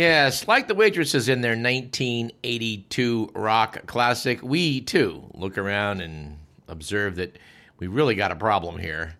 Yes, 0.00 0.48
like 0.48 0.66
the 0.66 0.74
waitresses 0.74 1.28
in 1.28 1.42
their 1.42 1.50
1982 1.50 3.32
rock 3.34 3.84
classic, 3.84 4.42
we 4.42 4.80
too 4.80 5.30
look 5.34 5.58
around 5.58 6.00
and 6.00 6.38
observe 6.68 7.16
that 7.16 7.36
we 7.78 7.86
really 7.86 8.14
got 8.14 8.32
a 8.32 8.36
problem 8.36 8.78
here. 8.78 9.16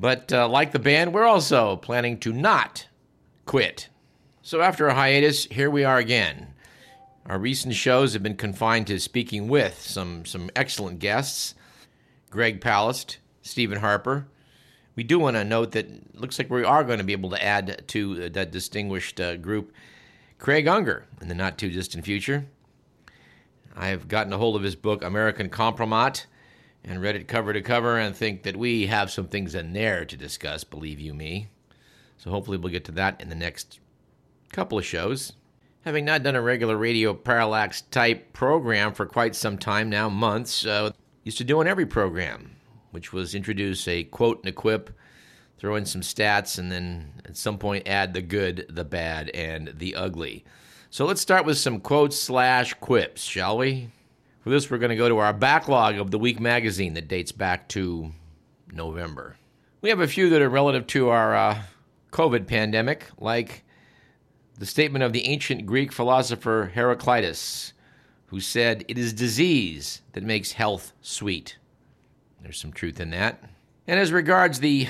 But 0.00 0.32
uh, 0.32 0.48
like 0.48 0.72
the 0.72 0.80
band, 0.80 1.14
we're 1.14 1.22
also 1.22 1.76
planning 1.76 2.18
to 2.18 2.32
not 2.32 2.88
quit. 3.46 3.90
So 4.42 4.60
after 4.60 4.88
a 4.88 4.94
hiatus, 4.94 5.44
here 5.44 5.70
we 5.70 5.84
are 5.84 5.98
again. 5.98 6.52
Our 7.26 7.38
recent 7.38 7.74
shows 7.74 8.12
have 8.14 8.24
been 8.24 8.36
confined 8.36 8.88
to 8.88 8.98
speaking 8.98 9.46
with 9.46 9.80
some, 9.80 10.24
some 10.24 10.50
excellent 10.56 10.98
guests 10.98 11.54
Greg 12.28 12.60
Palast, 12.60 13.18
Stephen 13.42 13.78
Harper. 13.78 14.26
We 14.96 15.04
do 15.04 15.20
want 15.20 15.36
to 15.36 15.44
note 15.44 15.70
that 15.72 16.20
looks 16.20 16.40
like 16.40 16.50
we 16.50 16.64
are 16.64 16.82
going 16.82 16.98
to 16.98 17.04
be 17.04 17.12
able 17.12 17.30
to 17.30 17.40
add 17.40 17.84
to 17.86 18.30
that 18.30 18.50
distinguished 18.50 19.20
uh, 19.20 19.36
group 19.36 19.72
Craig 20.42 20.66
Unger 20.66 21.06
in 21.20 21.28
the 21.28 21.36
not 21.36 21.56
too 21.56 21.70
distant 21.70 22.04
future. 22.04 22.46
I 23.76 23.86
have 23.86 24.08
gotten 24.08 24.32
a 24.32 24.38
hold 24.38 24.56
of 24.56 24.64
his 24.64 24.74
book, 24.74 25.04
American 25.04 25.48
Kompromat, 25.48 26.26
and 26.82 27.00
read 27.00 27.14
it 27.14 27.28
cover 27.28 27.52
to 27.52 27.62
cover 27.62 27.96
and 27.96 28.16
think 28.16 28.42
that 28.42 28.56
we 28.56 28.88
have 28.88 29.12
some 29.12 29.28
things 29.28 29.54
in 29.54 29.72
there 29.72 30.04
to 30.04 30.16
discuss, 30.16 30.64
believe 30.64 30.98
you 30.98 31.14
me. 31.14 31.46
So 32.18 32.30
hopefully 32.30 32.58
we'll 32.58 32.72
get 32.72 32.84
to 32.86 32.92
that 32.92 33.20
in 33.20 33.28
the 33.28 33.36
next 33.36 33.78
couple 34.50 34.76
of 34.76 34.84
shows. 34.84 35.34
Having 35.84 36.06
not 36.06 36.24
done 36.24 36.34
a 36.34 36.42
regular 36.42 36.76
radio 36.76 37.14
parallax 37.14 37.82
type 37.82 38.32
program 38.32 38.94
for 38.94 39.06
quite 39.06 39.36
some 39.36 39.56
time 39.56 39.88
now, 39.88 40.08
months, 40.08 40.66
uh, 40.66 40.90
used 41.22 41.38
to 41.38 41.44
do 41.44 41.60
on 41.60 41.68
every 41.68 41.86
program, 41.86 42.56
which 42.90 43.12
was 43.12 43.36
introduce 43.36 43.86
a 43.86 44.02
quote 44.02 44.40
and 44.40 44.48
a 44.48 44.52
quip 44.52 44.90
throw 45.62 45.76
in 45.76 45.86
some 45.86 46.00
stats, 46.00 46.58
and 46.58 46.72
then 46.72 47.08
at 47.24 47.36
some 47.36 47.56
point 47.56 47.86
add 47.86 48.12
the 48.12 48.20
good, 48.20 48.66
the 48.68 48.84
bad, 48.84 49.28
and 49.30 49.72
the 49.76 49.94
ugly. 49.94 50.44
So 50.90 51.06
let's 51.06 51.20
start 51.20 51.46
with 51.46 51.56
some 51.56 51.78
quotes 51.78 52.18
slash 52.18 52.74
quips, 52.74 53.22
shall 53.22 53.58
we? 53.58 53.88
For 54.40 54.50
this, 54.50 54.68
we're 54.68 54.78
going 54.78 54.90
to 54.90 54.96
go 54.96 55.08
to 55.08 55.18
our 55.18 55.32
backlog 55.32 55.98
of 55.98 56.10
the 56.10 56.18
week 56.18 56.40
magazine 56.40 56.94
that 56.94 57.06
dates 57.06 57.30
back 57.30 57.68
to 57.68 58.10
November. 58.72 59.36
We 59.82 59.88
have 59.90 60.00
a 60.00 60.08
few 60.08 60.28
that 60.30 60.42
are 60.42 60.48
relative 60.48 60.88
to 60.88 61.10
our 61.10 61.36
uh, 61.36 61.62
COVID 62.10 62.48
pandemic, 62.48 63.06
like 63.20 63.62
the 64.58 64.66
statement 64.66 65.04
of 65.04 65.12
the 65.12 65.26
ancient 65.26 65.64
Greek 65.64 65.92
philosopher 65.92 66.72
Heraclitus, 66.74 67.72
who 68.26 68.40
said, 68.40 68.84
It 68.88 68.98
is 68.98 69.12
disease 69.12 70.02
that 70.14 70.24
makes 70.24 70.50
health 70.50 70.92
sweet. 71.02 71.56
There's 72.42 72.58
some 72.58 72.72
truth 72.72 72.98
in 72.98 73.10
that. 73.10 73.44
And 73.86 74.00
as 74.00 74.10
regards 74.10 74.58
the 74.58 74.88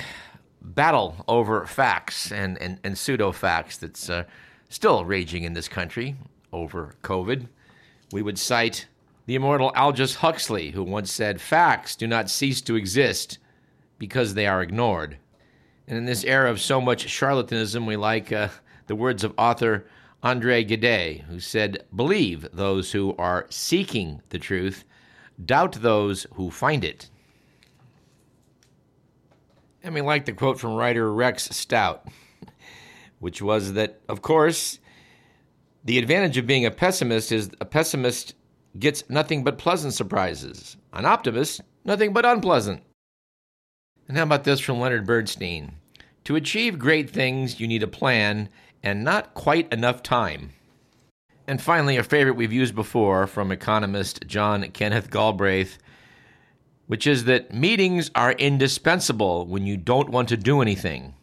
battle 0.63 1.23
over 1.27 1.65
facts 1.65 2.31
and, 2.31 2.57
and, 2.61 2.79
and 2.83 2.97
pseudo 2.97 3.31
facts 3.31 3.77
that's 3.77 4.09
uh, 4.09 4.23
still 4.69 5.05
raging 5.05 5.43
in 5.43 5.53
this 5.53 5.67
country 5.67 6.15
over 6.51 6.95
COVID. 7.03 7.47
We 8.11 8.21
would 8.21 8.39
cite 8.39 8.87
the 9.25 9.35
immortal 9.35 9.71
Aldous 9.75 10.15
Huxley, 10.15 10.71
who 10.71 10.83
once 10.83 11.11
said, 11.11 11.41
Facts 11.41 11.95
do 11.95 12.07
not 12.07 12.29
cease 12.29 12.61
to 12.61 12.75
exist 12.75 13.37
because 13.97 14.33
they 14.33 14.47
are 14.47 14.61
ignored. 14.61 15.17
And 15.87 15.97
in 15.97 16.05
this 16.05 16.23
era 16.23 16.49
of 16.49 16.61
so 16.61 16.79
much 16.79 17.07
charlatanism, 17.07 17.85
we 17.85 17.95
like 17.95 18.31
uh, 18.31 18.49
the 18.87 18.95
words 18.95 19.23
of 19.23 19.33
author 19.37 19.85
Andre 20.21 20.63
Gide, 20.63 21.21
who 21.27 21.39
said, 21.39 21.83
Believe 21.95 22.47
those 22.53 22.91
who 22.91 23.15
are 23.17 23.45
seeking 23.49 24.21
the 24.29 24.39
truth, 24.39 24.85
doubt 25.43 25.73
those 25.73 26.25
who 26.33 26.49
find 26.49 26.83
it. 26.83 27.09
I 29.83 29.89
mean, 29.89 30.05
like 30.05 30.25
the 30.25 30.33
quote 30.33 30.59
from 30.59 30.75
writer 30.75 31.11
Rex 31.11 31.49
Stout, 31.49 32.07
which 33.19 33.41
was 33.41 33.73
that, 33.73 33.99
of 34.07 34.21
course, 34.21 34.79
the 35.83 35.97
advantage 35.97 36.37
of 36.37 36.47
being 36.47 36.65
a 36.65 36.71
pessimist 36.71 37.31
is 37.31 37.49
a 37.59 37.65
pessimist 37.65 38.35
gets 38.79 39.09
nothing 39.09 39.43
but 39.43 39.57
pleasant 39.57 39.93
surprises, 39.93 40.77
an 40.93 41.05
optimist, 41.05 41.61
nothing 41.83 42.13
but 42.13 42.25
unpleasant. 42.25 42.81
And 44.07 44.17
how 44.17 44.23
about 44.23 44.45
this 44.45 44.61
from 44.61 44.79
Leonard 44.79 45.05
Bernstein? 45.05 45.73
To 46.25 46.37
achieve 46.37 46.79
great 46.79 47.09
things, 47.09 47.59
you 47.59 47.67
need 47.67 47.83
a 47.83 47.87
plan 47.87 48.47
and 48.81 49.03
not 49.03 49.33
quite 49.33 49.71
enough 49.73 50.01
time. 50.01 50.51
And 51.45 51.61
finally, 51.61 51.97
a 51.97 52.03
favorite 52.03 52.37
we've 52.37 52.53
used 52.53 52.73
before 52.73 53.27
from 53.27 53.51
economist 53.51 54.25
John 54.27 54.63
Kenneth 54.71 55.11
Galbraith 55.11 55.77
which 56.87 57.07
is 57.07 57.25
that 57.25 57.53
meetings 57.53 58.11
are 58.15 58.33
indispensable 58.33 59.45
when 59.45 59.65
you 59.65 59.77
don't 59.77 60.09
want 60.09 60.29
to 60.29 60.37
do 60.37 60.61
anything. 60.61 61.13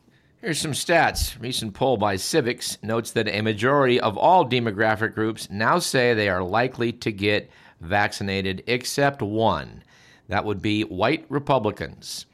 Here's 0.41 0.59
some 0.59 0.73
stats. 0.73 1.39
Recent 1.39 1.75
poll 1.75 1.99
by 1.99 2.17
Civiqs 2.17 2.83
notes 2.83 3.11
that 3.11 3.29
a 3.29 3.43
majority 3.43 4.01
of 4.01 4.17
all 4.17 4.49
demographic 4.49 5.15
groups 5.15 5.51
now 5.51 5.79
say 5.79 6.15
they 6.15 6.31
are 6.31 6.43
likely 6.43 6.93
to 6.93 7.13
get 7.13 7.51
vaccinated, 7.81 8.65
except 8.67 9.21
one. 9.21 9.83
That 10.29 10.47
would 10.47 10.63
be 10.63 10.83
white 10.85 11.27
Republicans. 11.29 12.25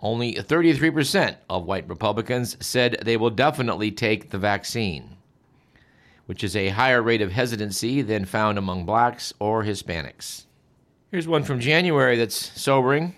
Only 0.00 0.34
33% 0.34 1.36
of 1.48 1.64
white 1.64 1.88
Republicans 1.88 2.56
said 2.58 2.98
they 3.02 3.16
will 3.16 3.30
definitely 3.30 3.92
take 3.92 4.30
the 4.30 4.38
vaccine, 4.38 5.16
which 6.26 6.42
is 6.42 6.56
a 6.56 6.70
higher 6.70 7.02
rate 7.02 7.22
of 7.22 7.30
hesitancy 7.30 8.02
than 8.02 8.24
found 8.24 8.58
among 8.58 8.84
blacks 8.84 9.32
or 9.38 9.62
Hispanics. 9.62 10.46
Here's 11.10 11.26
one 11.26 11.42
from 11.42 11.58
January 11.58 12.16
that's 12.18 12.60
sobering. 12.60 13.14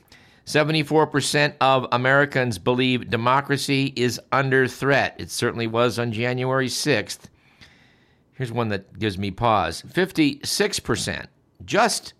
74% 0.47 1.55
of 1.61 1.89
Americans 1.91 2.57
believe 2.57 3.11
democracy 3.11 3.93
is 3.97 4.21
under 4.31 4.69
threat. 4.69 5.17
It 5.19 5.29
certainly 5.29 5.67
was 5.67 5.99
on 5.99 6.13
January 6.13 6.69
6th. 6.69 7.23
Here's 8.35 8.53
one 8.53 8.69
that 8.69 8.97
gives 9.01 9.19
me 9.19 9.33
pause 9.33 9.83
56%, 9.83 11.27
just 11.65 12.15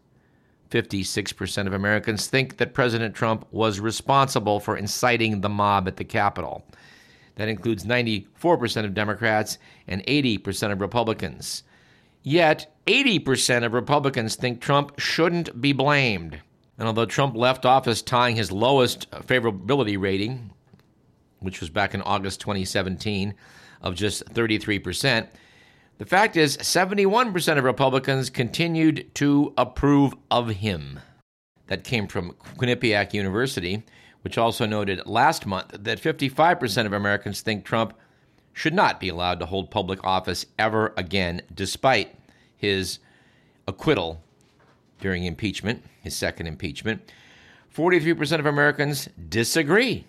56% 0.71 1.67
of 1.69 1.73
Americans 1.73 2.27
think 2.27 2.57
that 2.57 2.75
President 2.75 3.15
Trump 3.15 3.47
was 3.53 3.79
responsible 3.79 4.59
for 4.59 4.77
inciting 4.77 5.41
the 5.41 5.49
mob 5.49 5.87
at 5.87 5.97
the 5.97 6.05
Capitol. 6.05 6.67
That 7.37 7.49
includes 7.49 7.85
94% 7.85 8.85
of 8.85 8.93
Democrats 8.93 9.59
and 9.87 10.05
80% 10.07 10.73
of 10.73 10.81
Republicans. 10.81 11.63
Yet, 12.23 12.75
80% 12.87 13.65
of 13.65 13.73
Republicans 13.73 14.37
think 14.37 14.61
Trump 14.61 14.99
shouldn't 14.99 15.61
be 15.61 15.73
blamed. 15.73 16.41
And 16.79 16.87
although 16.87 17.07
Trump 17.07 17.37
left 17.37 17.67
office 17.67 18.03
tying 18.03 18.37
his 18.37 18.51
lowest 18.51 19.11
favorability 19.11 20.01
rating, 20.01 20.51
which 21.41 21.61
was 21.61 21.71
back 21.71 21.95
in 21.95 22.03
August 22.03 22.41
2017, 22.41 23.35
of 23.83 23.95
just 23.95 24.25
33%, 24.27 25.29
the 25.99 26.07
fact 26.07 26.37
is 26.37 26.57
71% 26.57 27.59
of 27.59 27.65
Republicans 27.65 28.31
continued 28.31 29.15
to 29.15 29.53
approve 29.59 30.15
of 30.31 30.49
him. 30.49 31.01
That 31.67 31.85
came 31.85 32.07
from 32.07 32.33
Quinnipiac 32.57 33.13
University, 33.13 33.83
which 34.23 34.39
also 34.39 34.67
noted 34.67 35.07
last 35.07 35.47
month 35.47 35.77
that 35.79 36.01
55% 36.01 36.87
of 36.87 36.93
Americans 36.93 37.43
think 37.43 37.65
Trump 37.65 37.95
should 38.61 38.75
not 38.75 39.01
be 39.01 39.09
allowed 39.09 39.41
to 39.41 39.47
hold 39.47 39.71
public 39.71 40.05
office 40.05 40.45
ever 40.59 40.93
again, 40.99 41.41
despite 41.55 42.15
his 42.55 42.99
acquittal 43.67 44.23
during 45.01 45.25
impeachment, 45.25 45.83
his 46.03 46.15
second 46.15 46.47
impeachment. 46.47 47.11
43% 47.75 48.39
of 48.39 48.45
Americans 48.45 49.09
disagree. 49.31 50.05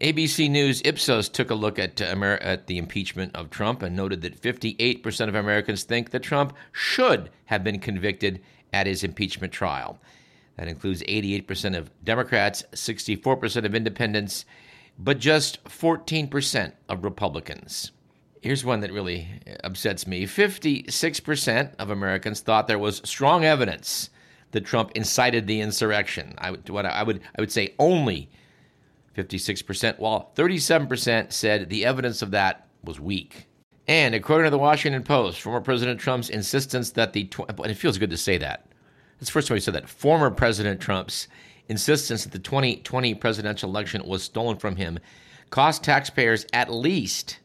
ABC 0.00 0.48
News 0.48 0.80
Ipsos 0.86 1.28
took 1.28 1.50
a 1.50 1.54
look 1.54 1.78
at, 1.78 2.00
uh, 2.00 2.06
Amer- 2.06 2.38
at 2.40 2.66
the 2.66 2.78
impeachment 2.78 3.36
of 3.36 3.50
Trump 3.50 3.82
and 3.82 3.94
noted 3.94 4.22
that 4.22 4.40
58% 4.40 5.28
of 5.28 5.34
Americans 5.34 5.82
think 5.82 6.12
that 6.12 6.22
Trump 6.22 6.56
should 6.72 7.28
have 7.44 7.62
been 7.62 7.78
convicted 7.78 8.40
at 8.72 8.86
his 8.86 9.04
impeachment 9.04 9.52
trial. 9.52 10.00
That 10.56 10.66
includes 10.66 11.02
88% 11.06 11.76
of 11.76 11.90
Democrats, 12.02 12.64
64% 12.72 13.66
of 13.66 13.74
independents, 13.74 14.46
but 15.02 15.18
just 15.18 15.62
14% 15.64 16.72
of 16.88 17.04
Republicans. 17.04 17.90
Here's 18.40 18.64
one 18.64 18.80
that 18.80 18.92
really 18.92 19.28
upsets 19.64 20.06
me 20.06 20.26
56% 20.26 21.74
of 21.78 21.90
Americans 21.90 22.40
thought 22.40 22.68
there 22.68 22.78
was 22.78 23.02
strong 23.04 23.44
evidence 23.44 24.10
that 24.52 24.64
Trump 24.64 24.92
incited 24.94 25.46
the 25.46 25.60
insurrection. 25.60 26.34
I 26.38 26.52
would, 26.52 26.68
what 26.68 26.86
I 26.86 27.02
would, 27.02 27.20
I 27.36 27.40
would 27.40 27.50
say 27.50 27.74
only 27.78 28.30
56%, 29.16 29.98
while 29.98 30.30
37% 30.36 31.32
said 31.32 31.68
the 31.68 31.84
evidence 31.84 32.22
of 32.22 32.30
that 32.30 32.66
was 32.84 33.00
weak. 33.00 33.46
And 33.88 34.14
according 34.14 34.46
to 34.46 34.50
the 34.50 34.58
Washington 34.58 35.02
Post, 35.02 35.40
former 35.40 35.60
President 35.60 35.98
Trump's 35.98 36.30
insistence 36.30 36.90
that 36.92 37.12
the, 37.12 37.24
tw- 37.24 37.48
it 37.64 37.74
feels 37.74 37.98
good 37.98 38.10
to 38.10 38.16
say 38.16 38.38
that. 38.38 38.66
It's 39.18 39.28
the 39.28 39.32
first 39.32 39.48
time 39.48 39.56
he 39.56 39.60
said 39.60 39.74
that. 39.74 39.88
Former 39.88 40.30
President 40.30 40.80
Trump's 40.80 41.28
insistence 41.68 42.24
that 42.24 42.32
the 42.32 42.38
2020 42.38 43.14
presidential 43.14 43.70
election 43.70 44.02
was 44.04 44.22
stolen 44.22 44.56
from 44.56 44.76
him 44.76 44.98
cost 45.50 45.84
taxpayers 45.84 46.46
at 46.52 46.72
least, 46.72 47.38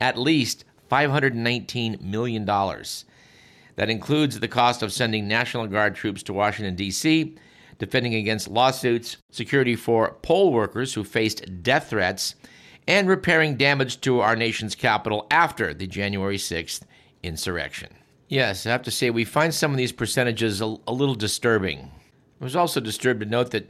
at 0.00 0.18
least 0.18 0.64
$519 0.90 2.00
million. 2.00 2.44
That 2.44 3.90
includes 3.90 4.40
the 4.40 4.48
cost 4.48 4.82
of 4.82 4.92
sending 4.92 5.28
National 5.28 5.66
Guard 5.66 5.94
troops 5.94 6.22
to 6.24 6.32
Washington, 6.32 6.74
D.C., 6.74 7.36
defending 7.78 8.14
against 8.14 8.48
lawsuits, 8.48 9.16
security 9.30 9.76
for 9.76 10.16
poll 10.22 10.52
workers 10.52 10.92
who 10.94 11.04
faced 11.04 11.62
death 11.62 11.90
threats, 11.90 12.34
and 12.88 13.08
repairing 13.08 13.56
damage 13.56 14.00
to 14.00 14.20
our 14.20 14.36
nation's 14.36 14.74
capital 14.74 15.26
after 15.30 15.72
the 15.72 15.86
January 15.86 16.36
6th 16.36 16.82
insurrection. 17.22 17.88
Yes, 18.28 18.66
I 18.66 18.70
have 18.70 18.82
to 18.82 18.90
say, 18.90 19.10
we 19.10 19.24
find 19.24 19.54
some 19.54 19.70
of 19.70 19.76
these 19.76 19.92
percentages 19.92 20.60
a, 20.60 20.76
a 20.86 20.92
little 20.92 21.14
disturbing. 21.14 21.90
I 22.40 22.44
was 22.44 22.56
also 22.56 22.80
disturbed 22.80 23.20
to 23.20 23.26
note 23.26 23.50
that 23.50 23.68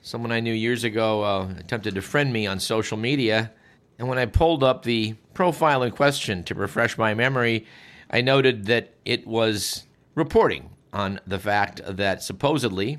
someone 0.00 0.32
I 0.32 0.40
knew 0.40 0.54
years 0.54 0.84
ago 0.84 1.22
uh, 1.22 1.54
attempted 1.58 1.94
to 1.96 2.02
friend 2.02 2.32
me 2.32 2.46
on 2.46 2.58
social 2.58 2.96
media, 2.96 3.52
and 3.98 4.08
when 4.08 4.16
I 4.16 4.24
pulled 4.24 4.64
up 4.64 4.84
the 4.84 5.16
profile 5.34 5.82
in 5.82 5.92
question 5.92 6.42
to 6.44 6.54
refresh 6.54 6.96
my 6.96 7.12
memory, 7.12 7.66
I 8.10 8.22
noted 8.22 8.64
that 8.66 8.94
it 9.04 9.26
was 9.26 9.84
reporting 10.14 10.70
on 10.94 11.20
the 11.26 11.38
fact 11.38 11.82
that 11.84 12.22
supposedly 12.22 12.98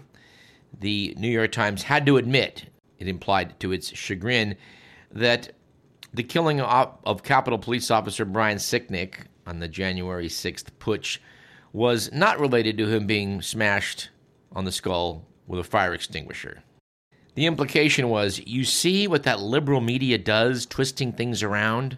the 0.80 1.16
New 1.18 1.30
York 1.30 1.52
Times 1.52 1.82
had 1.82 2.06
to 2.06 2.18
admit, 2.18 2.68
it 3.00 3.08
implied 3.08 3.60
to 3.60 3.72
its 3.72 3.90
chagrin, 3.98 4.56
that 5.12 5.52
the 6.14 6.24
killing 6.24 6.62
of 6.62 7.24
Capitol 7.24 7.58
Police 7.58 7.90
Officer 7.90 8.24
Brian 8.24 8.60
Sicknick 8.60 9.26
on 9.48 9.60
the 9.60 9.68
January 9.68 10.28
6th 10.28 10.66
putsch 10.80 11.18
was 11.74 12.12
not 12.12 12.40
related 12.40 12.78
to 12.78 12.88
him 12.88 13.08
being 13.08 13.42
smashed 13.42 14.10
on 14.54 14.66
the 14.66 14.72
skull 14.72 15.26
with 15.48 15.60
a 15.60 15.64
fire 15.64 15.94
extinguisher. 15.94 16.64
The 17.36 17.46
implication 17.46 18.10
was 18.10 18.42
you 18.46 18.64
see 18.64 19.08
what 19.08 19.24
that 19.24 19.40
liberal 19.40 19.82
media 19.82 20.18
does, 20.18 20.66
twisting 20.66 21.14
things 21.14 21.44
around? 21.44 21.98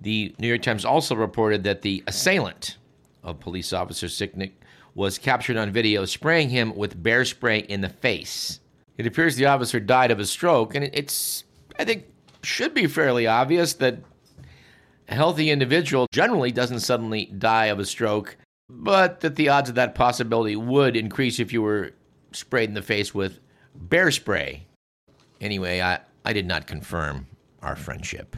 The 0.00 0.34
New 0.38 0.48
York 0.48 0.62
Times 0.62 0.84
also 0.84 1.14
reported 1.14 1.64
that 1.64 1.82
the 1.82 2.02
assailant 2.06 2.76
of 3.22 3.40
police 3.40 3.72
officer 3.72 4.06
Sicknick 4.06 4.52
was 4.94 5.18
captured 5.18 5.58
on 5.58 5.70
video 5.70 6.06
spraying 6.06 6.48
him 6.48 6.74
with 6.74 7.02
bear 7.02 7.24
spray 7.24 7.58
in 7.58 7.82
the 7.82 7.88
face. 7.88 8.60
It 8.96 9.06
appears 9.06 9.36
the 9.36 9.46
officer 9.46 9.78
died 9.78 10.10
of 10.10 10.18
a 10.18 10.24
stroke, 10.24 10.74
and 10.74 10.84
it's, 10.84 11.44
I 11.78 11.84
think, 11.84 12.04
should 12.42 12.72
be 12.72 12.86
fairly 12.86 13.26
obvious 13.26 13.74
that 13.74 13.98
a 15.08 15.14
healthy 15.14 15.50
individual 15.50 16.06
generally 16.12 16.50
doesn't 16.50 16.80
suddenly 16.80 17.26
die 17.26 17.66
of 17.66 17.78
a 17.78 17.84
stroke, 17.84 18.38
but 18.68 19.20
that 19.20 19.36
the 19.36 19.48
odds 19.48 19.68
of 19.68 19.74
that 19.76 19.94
possibility 19.94 20.56
would 20.56 20.96
increase 20.96 21.38
if 21.38 21.52
you 21.52 21.62
were 21.62 21.92
sprayed 22.32 22.68
in 22.68 22.74
the 22.74 22.82
face 22.82 23.14
with 23.14 23.38
bear 23.74 24.10
spray. 24.10 24.66
Anyway, 25.40 25.80
I, 25.80 26.00
I 26.24 26.32
did 26.32 26.46
not 26.46 26.66
confirm 26.66 27.26
our 27.62 27.76
friendship. 27.76 28.36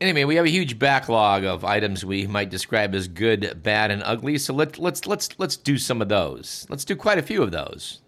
Anyway, 0.00 0.24
we 0.24 0.34
have 0.34 0.44
a 0.44 0.50
huge 0.50 0.80
backlog 0.80 1.44
of 1.44 1.64
items 1.64 2.04
we 2.04 2.26
might 2.26 2.50
describe 2.50 2.92
as 2.94 3.06
good, 3.06 3.62
bad, 3.62 3.92
and 3.92 4.02
ugly. 4.04 4.36
So 4.36 4.52
let's 4.52 4.78
let's 4.78 5.06
let's 5.06 5.28
let's 5.38 5.56
do 5.56 5.78
some 5.78 6.02
of 6.02 6.08
those. 6.08 6.66
Let's 6.68 6.84
do 6.84 6.96
quite 6.96 7.18
a 7.18 7.22
few 7.22 7.40
of 7.40 7.52
those. 7.52 8.00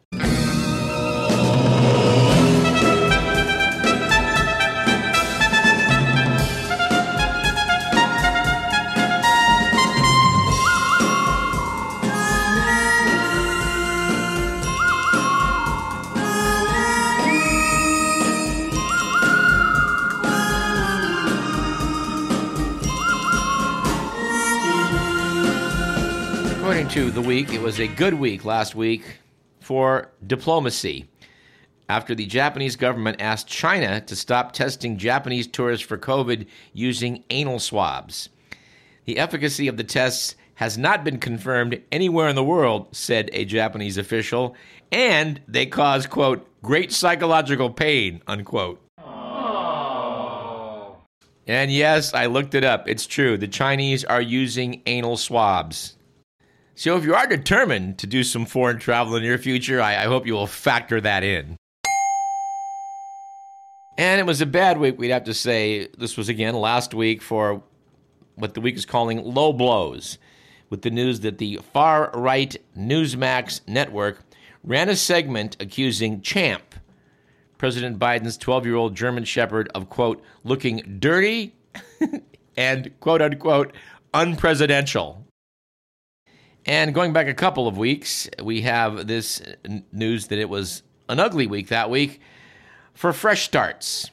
To 26.94 27.10
the 27.10 27.20
week, 27.20 27.52
it 27.52 27.60
was 27.60 27.80
a 27.80 27.88
good 27.88 28.14
week 28.14 28.44
last 28.44 28.76
week 28.76 29.18
for 29.58 30.12
diplomacy 30.28 31.08
after 31.88 32.14
the 32.14 32.24
Japanese 32.24 32.76
government 32.76 33.20
asked 33.20 33.48
China 33.48 34.00
to 34.02 34.14
stop 34.14 34.52
testing 34.52 34.96
Japanese 34.96 35.48
tourists 35.48 35.84
for 35.84 35.98
COVID 35.98 36.46
using 36.72 37.24
anal 37.30 37.58
swabs. 37.58 38.28
The 39.06 39.18
efficacy 39.18 39.66
of 39.66 39.76
the 39.76 39.82
tests 39.82 40.36
has 40.54 40.78
not 40.78 41.02
been 41.02 41.18
confirmed 41.18 41.82
anywhere 41.90 42.28
in 42.28 42.36
the 42.36 42.44
world, 42.44 42.94
said 42.94 43.28
a 43.32 43.44
Japanese 43.44 43.98
official, 43.98 44.54
and 44.92 45.40
they 45.48 45.66
cause, 45.66 46.06
quote, 46.06 46.46
great 46.62 46.92
psychological 46.92 47.70
pain, 47.70 48.22
unquote. 48.28 48.80
And 51.48 51.72
yes, 51.72 52.14
I 52.14 52.26
looked 52.26 52.54
it 52.54 52.62
up. 52.62 52.88
It's 52.88 53.08
true. 53.08 53.36
The 53.36 53.48
Chinese 53.48 54.04
are 54.04 54.22
using 54.22 54.80
anal 54.86 55.16
swabs. 55.16 55.96
So 56.76 56.96
if 56.96 57.04
you 57.04 57.14
are 57.14 57.26
determined 57.26 57.98
to 57.98 58.06
do 58.06 58.24
some 58.24 58.46
foreign 58.46 58.78
travel 58.78 59.14
in 59.14 59.22
your 59.22 59.38
future, 59.38 59.80
I, 59.80 60.02
I 60.02 60.06
hope 60.06 60.26
you 60.26 60.34
will 60.34 60.48
factor 60.48 61.00
that 61.00 61.22
in. 61.22 61.56
And 63.96 64.18
it 64.18 64.26
was 64.26 64.40
a 64.40 64.46
bad 64.46 64.78
week, 64.78 64.98
we'd 64.98 65.10
have 65.10 65.24
to 65.24 65.34
say. 65.34 65.86
This 65.96 66.16
was 66.16 66.28
again 66.28 66.56
last 66.56 66.92
week 66.92 67.22
for 67.22 67.62
what 68.34 68.54
the 68.54 68.60
week 68.60 68.74
is 68.74 68.84
calling 68.84 69.22
low 69.22 69.52
blows, 69.52 70.18
with 70.68 70.82
the 70.82 70.90
news 70.90 71.20
that 71.20 71.38
the 71.38 71.60
far 71.72 72.10
right 72.12 72.56
Newsmax 72.76 73.60
network 73.68 74.24
ran 74.64 74.88
a 74.88 74.96
segment 74.96 75.56
accusing 75.60 76.22
Champ, 76.22 76.74
President 77.56 78.00
Biden's 78.00 78.36
12 78.36 78.66
year 78.66 78.74
old 78.74 78.96
German 78.96 79.22
Shepherd, 79.22 79.70
of, 79.76 79.88
quote, 79.88 80.20
looking 80.42 80.96
dirty 80.98 81.54
and, 82.56 82.90
quote 82.98 83.22
unquote, 83.22 83.72
unpresidential. 84.12 85.23
And 86.66 86.94
going 86.94 87.12
back 87.12 87.28
a 87.28 87.34
couple 87.34 87.68
of 87.68 87.76
weeks, 87.76 88.28
we 88.42 88.62
have 88.62 89.06
this 89.06 89.42
news 89.92 90.28
that 90.28 90.38
it 90.38 90.48
was 90.48 90.82
an 91.08 91.20
ugly 91.20 91.46
week 91.46 91.68
that 91.68 91.90
week 91.90 92.20
for 92.94 93.12
fresh 93.12 93.42
starts. 93.42 94.10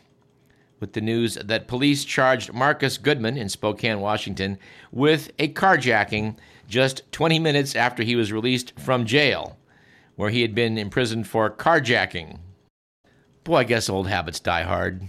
With 0.82 0.94
the 0.94 1.02
news 1.02 1.36
that 1.36 1.68
police 1.68 2.04
charged 2.04 2.52
Marcus 2.54 2.98
Goodman 2.98 3.38
in 3.38 3.50
Spokane, 3.50 4.02
Washington, 4.02 4.58
with 4.92 5.32
a 5.38 5.48
carjacking 5.54 6.38
just 6.68 7.10
20 7.12 7.38
minutes 7.38 7.76
after 7.76 8.02
he 8.02 8.16
was 8.16 8.34
released 8.34 8.74
from 8.80 9.06
jail, 9.06 9.58
where 10.16 10.32
he 10.32 10.42
had 10.42 10.56
been 10.56 10.80
imprisoned 10.80 11.28
for 11.28 11.52
carjacking. 11.52 12.40
Boy, 13.44 13.58
I 13.58 13.64
guess 13.64 13.90
old 13.90 14.08
habits 14.08 14.40
die 14.40 14.64
hard. 14.64 15.04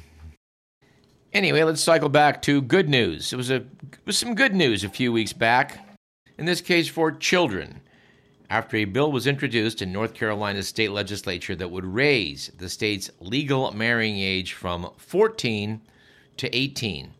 Anyway, 1.33 1.63
let's 1.63 1.81
cycle 1.81 2.11
back 2.11 2.43
to 2.43 2.61
good 2.61 2.91
news. 2.91 3.33
It 3.33 3.37
was 3.37 3.51
a 3.51 3.57
it 3.57 4.05
was 4.05 4.19
some 4.19 4.35
good 4.35 4.55
news 4.55 4.85
a 4.85 4.91
few 4.91 5.11
weeks 5.11 5.33
back 5.33 5.92
in 6.39 6.47
this 6.47 6.61
case 6.61 6.89
for 6.89 7.12
children, 7.12 7.81
after 8.51 8.77
a 8.77 8.85
bill 8.85 9.11
was 9.11 9.27
introduced 9.27 9.81
in 9.81 9.93
North 9.93 10.12
Carolina's 10.15 10.69
state 10.69 10.91
legislature 10.91 11.57
that 11.57 11.71
would 11.71 11.85
raise 11.85 12.51
the 12.59 12.69
state's 12.69 13.11
legal 13.21 13.73
marrying 13.73 14.19
age 14.19 14.53
from 14.53 14.91
14 14.99 15.81
to 16.37 16.57
18. 16.57 17.12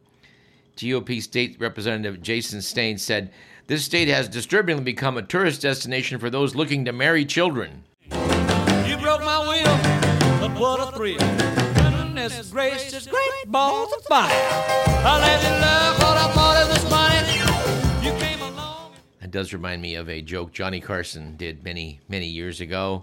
GOP 0.77 1.23
State 1.23 1.57
Representative 1.59 2.23
Jason 2.23 2.61
Stein 2.61 2.99
said, 2.99 3.31
This 3.67 3.85
state 3.85 4.09
has 4.09 4.29
disturbingly 4.29 4.85
become 4.85 5.17
a 5.17 5.23
tourist 5.23 5.63
destination 5.63 6.19
for 6.19 6.29
those 6.29 6.55
looking 6.55 6.85
to 6.85 6.93
marry 6.93 7.25
children. 7.25 7.85
You 8.11 8.97
broke 8.99 9.23
my 9.25 9.39
will, 9.49 10.41
but 10.41 10.59
what 10.59 10.81
a 10.81 10.97
thrill. 10.97 11.19
Goodness 11.19 12.51
gracious, 12.51 13.07
great 13.07 13.47
balls 13.47 13.93
of 13.93 14.05
fire. 14.05 14.29
I 14.31 15.19
let 15.21 15.43
you 15.43 15.61
love 15.61 15.99
what 15.99 16.19
I 16.19 16.42
does 19.33 19.53
remind 19.53 19.83
me 19.83 19.97
of 19.97 20.09
a 20.09 20.23
joke 20.23 20.53
Johnny 20.53 20.81
Carson 20.81 21.37
did 21.37 21.65
many, 21.65 22.01
many 22.09 22.27
years 22.27 22.61
ago. 22.61 23.03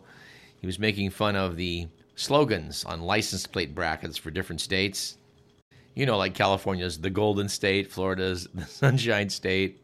He 0.62 0.68
was 0.68 0.80
making 0.80 1.10
fun 1.10 1.36
of 1.36 1.58
the 1.58 1.88
slogans 2.16 2.86
on 2.86 3.02
license 3.02 3.46
plate 3.46 3.76
brackets 3.76 4.18
for 4.18 4.32
different 4.32 4.62
states. 4.62 5.18
You 5.96 6.06
know, 6.06 6.18
like 6.18 6.34
California's 6.34 7.00
the 7.00 7.10
Golden 7.10 7.50
State, 7.50 7.92
Florida's 7.92 8.48
the 8.54 8.66
Sunshine 8.68 9.30
State. 9.30 9.82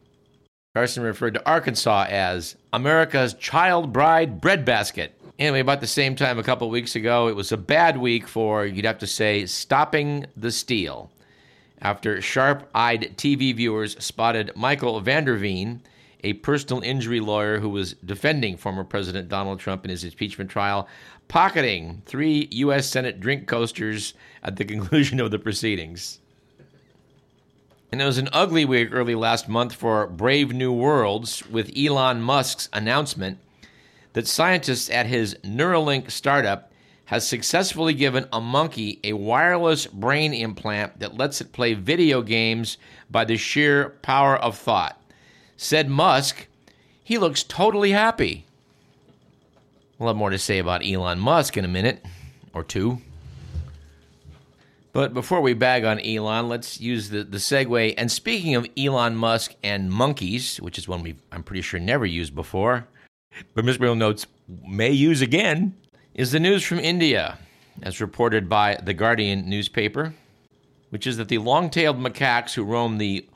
Carson 0.74 1.02
referred 1.02 1.34
to 1.34 1.46
Arkansas 1.46 2.06
as 2.08 2.56
America's 2.72 3.34
child 3.34 3.92
bride 3.92 4.40
breadbasket. 4.40 5.12
Anyway, 5.38 5.60
about 5.60 5.80
the 5.80 5.86
same 5.86 6.14
time 6.14 6.38
a 6.38 6.42
couple 6.42 6.68
weeks 6.70 6.96
ago, 6.96 7.28
it 7.28 7.36
was 7.36 7.52
a 7.52 7.56
bad 7.56 7.98
week 7.98 8.28
for, 8.28 8.64
you'd 8.64 8.84
have 8.84 8.98
to 8.98 9.06
say, 9.06 9.44
stopping 9.46 10.26
the 10.36 10.50
steal. 10.50 11.10
After 11.80 12.22
sharp 12.22 12.68
eyed 12.74 13.14
TV 13.16 13.54
viewers 13.54 14.02
spotted 14.02 14.52
Michael 14.54 15.00
van 15.00 15.24
der 15.24 15.36
Veen 15.36 15.82
a 16.26 16.32
personal 16.32 16.82
injury 16.82 17.20
lawyer 17.20 17.60
who 17.60 17.68
was 17.68 17.92
defending 18.04 18.56
former 18.56 18.82
President 18.82 19.28
Donald 19.28 19.60
Trump 19.60 19.84
in 19.84 19.90
his 19.90 20.02
impeachment 20.02 20.50
trial, 20.50 20.88
pocketing 21.28 22.02
three 22.04 22.48
U.S. 22.50 22.88
Senate 22.88 23.20
drink 23.20 23.46
coasters 23.46 24.12
at 24.42 24.56
the 24.56 24.64
conclusion 24.74 25.20
of 25.20 25.30
the 25.30 25.38
proceedings. 25.38 26.18
And 27.92 28.02
it 28.02 28.04
was 28.04 28.18
an 28.18 28.28
ugly 28.32 28.64
week 28.64 28.88
early 28.90 29.14
last 29.14 29.48
month 29.48 29.72
for 29.72 30.08
Brave 30.08 30.52
New 30.52 30.72
Worlds 30.72 31.46
with 31.46 31.70
Elon 31.78 32.20
Musk's 32.20 32.68
announcement 32.72 33.38
that 34.14 34.26
scientists 34.26 34.90
at 34.90 35.06
his 35.06 35.36
Neuralink 35.44 36.10
startup 36.10 36.72
has 37.04 37.24
successfully 37.24 37.94
given 37.94 38.26
a 38.32 38.40
monkey 38.40 38.98
a 39.04 39.12
wireless 39.12 39.86
brain 39.86 40.34
implant 40.34 40.98
that 40.98 41.16
lets 41.16 41.40
it 41.40 41.52
play 41.52 41.74
video 41.74 42.20
games 42.20 42.78
by 43.08 43.24
the 43.24 43.36
sheer 43.36 43.90
power 44.02 44.34
of 44.36 44.58
thought. 44.58 45.00
Said 45.56 45.88
Musk, 45.88 46.46
he 47.02 47.18
looks 47.18 47.42
totally 47.42 47.92
happy. 47.92 48.44
We'll 49.98 50.08
have 50.08 50.16
more 50.16 50.30
to 50.30 50.38
say 50.38 50.58
about 50.58 50.84
Elon 50.84 51.18
Musk 51.18 51.56
in 51.56 51.64
a 51.64 51.68
minute 51.68 52.04
or 52.52 52.62
two. 52.62 53.00
But 54.92 55.12
before 55.14 55.40
we 55.40 55.52
bag 55.52 55.84
on 55.84 56.00
Elon, 56.00 56.48
let's 56.48 56.80
use 56.80 57.10
the, 57.10 57.22
the 57.22 57.36
segue. 57.36 57.94
And 57.98 58.10
speaking 58.10 58.54
of 58.54 58.66
Elon 58.78 59.14
Musk 59.14 59.54
and 59.62 59.90
monkeys, 59.90 60.58
which 60.58 60.78
is 60.78 60.88
one 60.88 61.02
we 61.02 61.16
I'm 61.30 61.42
pretty 61.42 61.62
sure 61.62 61.78
never 61.78 62.06
used 62.06 62.34
before, 62.34 62.86
but 63.54 63.64
Mr. 63.64 63.80
Real 63.80 63.94
Notes 63.94 64.26
may 64.66 64.90
use 64.90 65.20
again, 65.20 65.74
is 66.14 66.32
the 66.32 66.40
news 66.40 66.64
from 66.64 66.78
India, 66.78 67.38
as 67.82 68.00
reported 68.00 68.48
by 68.48 68.76
the 68.82 68.94
Guardian 68.94 69.48
newspaper, 69.48 70.14
which 70.88 71.06
is 71.06 71.18
that 71.18 71.28
the 71.28 71.38
long 71.38 71.68
tailed 71.68 71.98
macaques 71.98 72.54
who 72.54 72.64
roam 72.64 72.96
the 72.96 73.26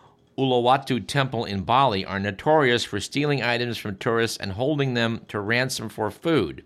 Uluwatu 0.41 1.07
temple 1.07 1.45
in 1.45 1.65
Bali 1.65 2.03
are 2.03 2.19
notorious 2.19 2.83
for 2.83 2.99
stealing 2.99 3.43
items 3.43 3.77
from 3.77 3.97
tourists 3.97 4.39
and 4.39 4.53
holding 4.53 4.95
them 4.95 5.21
to 5.29 5.39
ransom 5.39 5.91
for 5.91 6.11
food. 6.11 6.65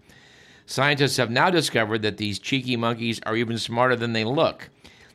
Scientists 0.64 1.16
have 1.16 1.28
now 1.28 1.50
discovered 1.50 2.02
that 2.02 2.16
these 2.16 2.38
cheeky 2.38 2.76
monkeys 2.76 3.19
are 3.26 3.35
even 3.35 3.59
smarter 3.59 3.97
than 3.97 4.12
they 4.12 4.23
look. 4.23 4.71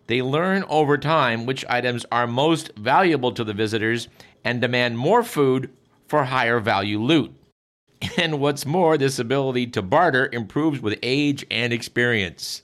They 0.08 0.22
learn 0.22 0.66
over 0.68 0.98
time 0.98 1.46
which 1.46 1.66
items 1.70 2.06
are 2.12 2.28
most 2.28 2.76
valuable 2.76 3.32
to 3.32 3.46
the 3.46 3.54
visitors 3.54 4.10
and 4.44 4.60
demand 4.60 4.98
more 4.98 5.24
food 5.24 5.72
for 6.08 6.26
higher 6.26 6.60
value 6.60 7.00
loot. 7.00 7.34
And 8.18 8.42
what's 8.42 8.66
more, 8.66 8.98
this 8.98 9.20
ability 9.20 9.68
to 9.68 9.82
barter 9.82 10.30
improves 10.34 10.82
with 10.82 11.00
age 11.02 11.46
and 11.50 11.72
experience. 11.72 12.62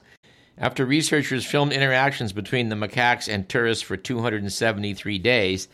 After 0.57 0.85
researchers 0.85 1.45
filmed 1.45 1.73
interactions 1.73 2.31
between 2.31 2.69
the 2.69 2.75
macaques 2.75 3.27
and 3.27 3.47
tourists 3.47 3.83
for 3.83 3.97
273 3.97 5.19
days, 5.19 5.67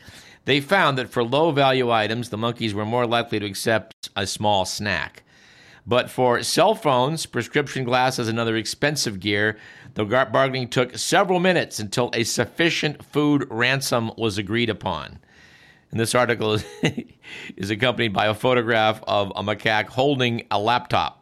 they 0.45 0.59
found 0.59 0.97
that 0.97 1.09
for 1.09 1.23
low 1.23 1.51
value 1.51 1.91
items, 1.91 2.29
the 2.29 2.37
monkeys 2.37 2.73
were 2.73 2.85
more 2.85 3.05
likely 3.05 3.39
to 3.39 3.45
accept 3.45 4.09
a 4.15 4.25
small 4.25 4.65
snack. 4.65 5.23
But 5.85 6.09
for 6.09 6.41
cell 6.43 6.73
phones, 6.73 7.25
prescription 7.25 7.83
glasses, 7.83 8.27
and 8.27 8.39
other 8.39 8.55
expensive 8.55 9.19
gear, 9.19 9.57
the 9.93 10.05
bargaining 10.05 10.67
took 10.67 10.97
several 10.97 11.39
minutes 11.39 11.79
until 11.79 12.09
a 12.13 12.23
sufficient 12.23 13.03
food 13.03 13.47
ransom 13.49 14.11
was 14.17 14.37
agreed 14.37 14.69
upon. 14.69 15.19
And 15.91 15.99
this 15.99 16.15
article 16.15 16.53
is, 16.53 16.65
is 17.57 17.69
accompanied 17.69 18.13
by 18.13 18.27
a 18.27 18.33
photograph 18.33 19.03
of 19.07 19.31
a 19.35 19.43
macaque 19.43 19.87
holding 19.87 20.47
a 20.49 20.59
laptop. 20.59 21.20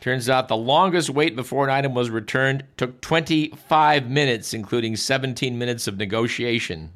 Turns 0.00 0.30
out 0.30 0.48
the 0.48 0.56
longest 0.56 1.10
wait 1.10 1.36
before 1.36 1.64
an 1.64 1.70
item 1.70 1.94
was 1.94 2.08
returned 2.08 2.64
took 2.76 3.00
25 3.02 4.08
minutes, 4.08 4.54
including 4.54 4.96
17 4.96 5.58
minutes 5.58 5.86
of 5.86 5.98
negotiation. 5.98 6.90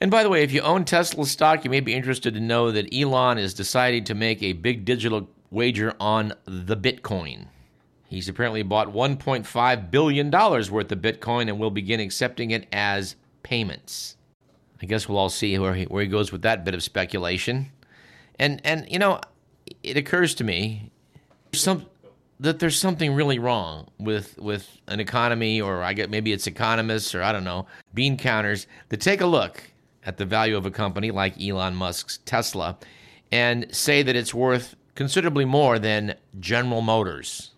And 0.00 0.10
by 0.10 0.22
the 0.22 0.30
way, 0.30 0.42
if 0.42 0.52
you 0.52 0.62
own 0.62 0.84
Tesla 0.84 1.26
stock, 1.26 1.64
you 1.64 1.70
may 1.70 1.80
be 1.80 1.94
interested 1.94 2.32
to 2.34 2.40
know 2.40 2.70
that 2.70 2.94
Elon 2.94 3.36
is 3.36 3.52
deciding 3.52 4.04
to 4.04 4.14
make 4.14 4.42
a 4.42 4.52
big 4.54 4.84
digital 4.84 5.28
wager 5.50 5.94
on 6.00 6.32
the 6.46 6.76
Bitcoin. 6.76 7.46
He's 8.06 8.28
apparently 8.28 8.62
bought 8.62 8.88
$1.5 8.88 9.90
billion 9.90 10.30
worth 10.30 10.92
of 10.92 10.98
Bitcoin 10.98 11.48
and 11.48 11.58
will 11.58 11.70
begin 11.70 12.00
accepting 12.00 12.52
it 12.52 12.66
as 12.72 13.16
payments. 13.42 14.16
I 14.80 14.86
guess 14.86 15.08
we'll 15.08 15.18
all 15.18 15.28
see 15.28 15.58
where 15.58 15.74
he, 15.74 15.84
where 15.84 16.02
he 16.02 16.08
goes 16.08 16.32
with 16.32 16.42
that 16.42 16.64
bit 16.64 16.74
of 16.74 16.82
speculation. 16.82 17.72
And, 18.38 18.62
and 18.64 18.86
you 18.88 18.98
know, 18.98 19.20
it 19.82 19.96
occurs 19.96 20.34
to 20.36 20.44
me 20.44 20.90
some, 21.52 21.86
that 22.40 22.58
there's 22.58 22.78
something 22.78 23.14
really 23.14 23.38
wrong 23.38 23.88
with, 23.98 24.38
with 24.38 24.78
an 24.86 25.00
economy, 25.00 25.60
or 25.60 25.82
I 25.82 25.92
get 25.92 26.10
maybe 26.10 26.32
it's 26.32 26.46
economists, 26.46 27.14
or 27.14 27.22
I 27.22 27.32
don't 27.32 27.44
know, 27.44 27.66
bean 27.94 28.16
counters 28.16 28.66
that 28.88 29.00
take 29.00 29.20
a 29.20 29.26
look 29.26 29.62
at 30.04 30.16
the 30.16 30.24
value 30.24 30.56
of 30.56 30.66
a 30.66 30.70
company 30.70 31.10
like 31.10 31.40
Elon 31.40 31.74
Musk's 31.74 32.18
Tesla 32.24 32.78
and 33.30 33.66
say 33.74 34.02
that 34.02 34.16
it's 34.16 34.32
worth 34.32 34.76
considerably 34.94 35.44
more 35.44 35.78
than 35.78 36.14
General 36.40 36.80
Motors. 36.80 37.50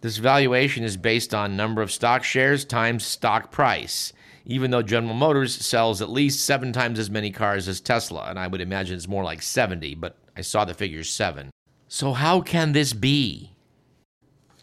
This 0.00 0.16
valuation 0.16 0.82
is 0.82 0.96
based 0.96 1.32
on 1.32 1.56
number 1.56 1.80
of 1.82 1.92
stock 1.92 2.24
shares 2.24 2.64
times 2.64 3.04
stock 3.04 3.52
price, 3.52 4.12
even 4.44 4.70
though 4.70 4.82
General 4.82 5.14
Motors 5.14 5.54
sells 5.54 6.02
at 6.02 6.10
least 6.10 6.44
seven 6.44 6.72
times 6.72 6.98
as 6.98 7.10
many 7.10 7.30
cars 7.30 7.68
as 7.68 7.80
Tesla, 7.80 8.26
and 8.28 8.38
I 8.38 8.48
would 8.48 8.60
imagine 8.60 8.96
it's 8.96 9.06
more 9.06 9.22
like 9.22 9.42
70, 9.42 9.94
but 9.96 10.16
I 10.36 10.40
saw 10.40 10.64
the 10.64 10.74
figure 10.74 11.04
seven. 11.04 11.50
So, 11.86 12.14
how 12.14 12.40
can 12.40 12.72
this 12.72 12.92
be? 12.92 13.51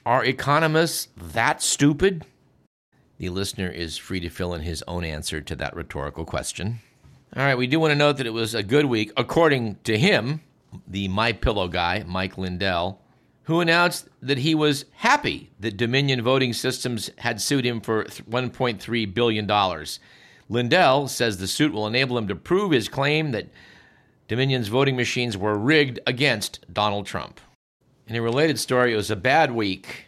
Are 0.10 0.26
economists 0.26 1.10
that 1.16 1.62
stupid? 1.62 2.26
The 3.20 3.30
listener 3.30 3.70
is 3.70 3.96
free 3.96 4.20
to 4.22 4.30
fill 4.30 4.56
in 4.56 4.62
his 4.62 4.84
own 4.88 5.04
answer 5.04 5.40
to 5.40 5.56
that 5.58 5.76
rhetorical 5.76 6.26
question. 6.26 6.80
All 7.36 7.44
right, 7.44 7.56
we 7.56 7.68
do 7.68 7.80
want 7.80 7.92
to 7.92 7.96
note 7.96 8.18
that 8.18 8.26
it 8.26 8.34
was 8.34 8.56
a 8.56 8.64
good 8.64 8.88
week, 8.88 9.12
according 9.16 9.76
to 9.84 10.00
him, 10.00 10.42
the 10.88 11.08
My 11.10 11.32
Pillow 11.32 11.68
guy, 11.68 12.04
Mike 12.08 12.40
Lindell 12.40 13.00
who 13.44 13.60
announced 13.60 14.08
that 14.20 14.40
he 14.40 14.56
was 14.56 14.86
happy 14.94 15.52
that 15.60 15.78
Dominion 15.78 16.24
Voting 16.24 16.54
Systems 16.54 17.12
had 17.20 17.40
sued 17.40 17.64
him 17.64 17.80
for 17.80 18.06
$1.3 18.06 19.14
billion. 19.14 19.86
Lindell 20.50 21.08
says 21.08 21.38
the 21.38 21.48
suit 21.48 21.72
will 21.72 21.86
enable 21.86 22.18
him 22.18 22.28
to 22.30 22.36
prove 22.36 22.72
his 22.72 22.90
claim 22.90 23.30
that 23.34 23.50
Dominion's 24.28 24.70
voting 24.70 24.96
machines 24.96 25.38
were 25.38 25.56
rigged 25.56 26.00
against 26.08 26.66
Donald 26.74 27.06
Trump. 27.06 27.40
In 28.10 28.16
a 28.16 28.22
related 28.24 28.58
story, 28.58 28.92
it 28.92 28.96
was 28.96 29.12
a 29.12 29.16
bad 29.16 29.52
week 29.52 30.06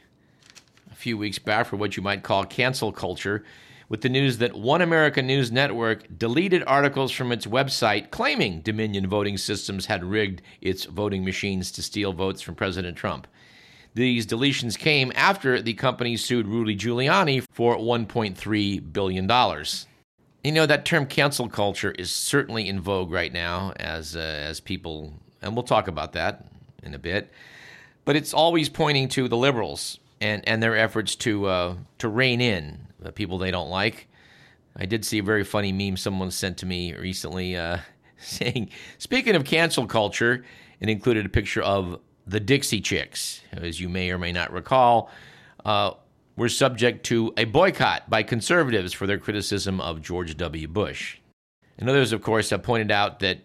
a 0.92 0.96
few 0.96 1.20
weeks 1.20 1.38
back 1.38 1.68
for 1.68 1.76
what 1.76 1.96
you 1.96 2.02
might 2.02 2.24
call 2.24 2.44
cancel 2.46 2.92
culture 2.92 3.44
with 3.90 4.02
the 4.02 4.10
news 4.10 4.40
that 4.40 4.56
One 4.56 4.82
American 4.82 5.28
News 5.28 5.52
Network 5.52 6.18
deleted 6.18 6.64
articles 6.66 7.12
from 7.12 7.32
its 7.32 7.46
website 7.46 8.10
claiming 8.10 8.62
Dominion 8.62 9.06
voting 9.06 9.38
systems 9.38 9.86
had 9.86 10.04
rigged 10.04 10.42
its 10.62 10.86
voting 10.86 11.24
machines 11.24 11.72
to 11.74 11.84
steal 11.84 12.12
votes 12.12 12.42
from 12.42 12.56
President 12.56 12.98
Trump. 12.98 13.28
These 13.94 14.26
deletions 14.26 14.80
came 14.80 15.12
after 15.14 15.62
the 15.62 15.76
company 15.76 16.18
sued 16.18 16.48
Rudy 16.48 16.76
Giuliani 16.76 17.46
for 17.52 17.78
$1.3 17.78 18.94
billion. 18.94 19.30
You 20.44 20.52
know, 20.52 20.66
that 20.66 20.86
term 20.86 21.06
cancel 21.06 21.48
culture 21.50 21.92
is 21.92 22.10
certainly 22.10 22.68
in 22.68 22.82
vogue 22.82 23.12
right 23.12 23.32
now 23.32 23.74
as, 23.76 24.16
uh, 24.16 24.20
as 24.20 24.60
people, 24.60 25.14
and 25.44 25.56
we'll 25.56 25.62
talk 25.62 25.88
about 25.88 26.14
that 26.14 26.48
in 26.82 26.96
a 26.96 27.00
bit, 27.00 27.32
but 28.06 28.16
it's 28.16 28.34
always 28.34 28.70
pointing 28.70 29.08
to 29.10 29.28
the 29.28 29.38
liberals 29.38 30.00
and, 30.20 30.48
and 30.48 30.62
their 30.62 30.76
efforts 30.78 31.16
to, 31.18 31.46
uh, 31.48 31.76
to 32.00 32.08
rein 32.08 32.42
in 32.42 32.88
the 33.00 33.12
people 33.12 33.38
they 33.38 33.52
don't 33.52 33.70
like. 33.70 34.08
I 34.76 34.86
did 34.86 35.04
see 35.04 35.20
a 35.20 35.24
very 35.24 35.44
funny 35.44 35.72
meme 35.72 35.98
someone 35.98 36.32
sent 36.32 36.58
to 36.60 36.66
me 36.66 36.94
recently 36.96 37.58
uh, 37.58 37.80
saying, 38.18 38.70
speaking 38.98 39.36
of 39.36 39.44
cancel 39.44 39.86
culture, 39.86 40.46
it 40.80 40.90
included 40.90 41.26
a 41.26 41.30
picture 41.30 41.62
of 41.62 42.00
the 42.26 42.40
Dixie 42.40 42.82
Chicks, 42.82 43.42
as 43.52 43.80
you 43.80 43.90
may 43.90 44.12
or 44.12 44.18
may 44.18 44.32
not 44.32 44.54
recall, 44.54 45.10
uh, 45.66 45.92
were 46.36 46.50
subject 46.50 47.06
to 47.08 47.34
a 47.38 47.46
boycott 47.46 48.10
by 48.10 48.24
conservatives 48.24 48.94
for 48.94 49.06
their 49.06 49.18
criticism 49.18 49.82
of 49.82 50.02
George 50.02 50.38
W. 50.38 50.68
Bush. 50.68 51.18
And 51.78 51.90
others, 51.90 52.14
of 52.14 52.22
course, 52.22 52.52
have 52.52 52.64
pointed 52.64 52.92
out 52.92 53.20
that 53.20 53.40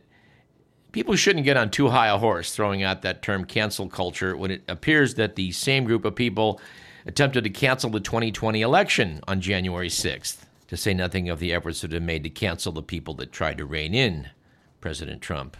people 0.96 1.14
shouldn't 1.14 1.44
get 1.44 1.58
on 1.58 1.70
too 1.70 1.90
high 1.90 2.08
a 2.08 2.16
horse 2.16 2.56
throwing 2.56 2.82
out 2.82 3.02
that 3.02 3.20
term 3.20 3.44
cancel 3.44 3.86
culture 3.86 4.34
when 4.34 4.50
it 4.50 4.62
appears 4.66 5.16
that 5.16 5.36
the 5.36 5.52
same 5.52 5.84
group 5.84 6.06
of 6.06 6.14
people 6.14 6.58
attempted 7.04 7.44
to 7.44 7.50
cancel 7.50 7.90
the 7.90 8.00
2020 8.00 8.62
election 8.62 9.20
on 9.28 9.38
January 9.38 9.90
6th, 9.90 10.46
to 10.68 10.74
say 10.74 10.94
nothing 10.94 11.28
of 11.28 11.38
the 11.38 11.52
efforts 11.52 11.82
that 11.82 11.92
have 11.92 12.00
been 12.00 12.06
made 12.06 12.24
to 12.24 12.30
cancel 12.30 12.72
the 12.72 12.82
people 12.82 13.12
that 13.12 13.30
tried 13.30 13.58
to 13.58 13.66
rein 13.66 13.92
in 13.92 14.30
President 14.80 15.20
Trump. 15.20 15.58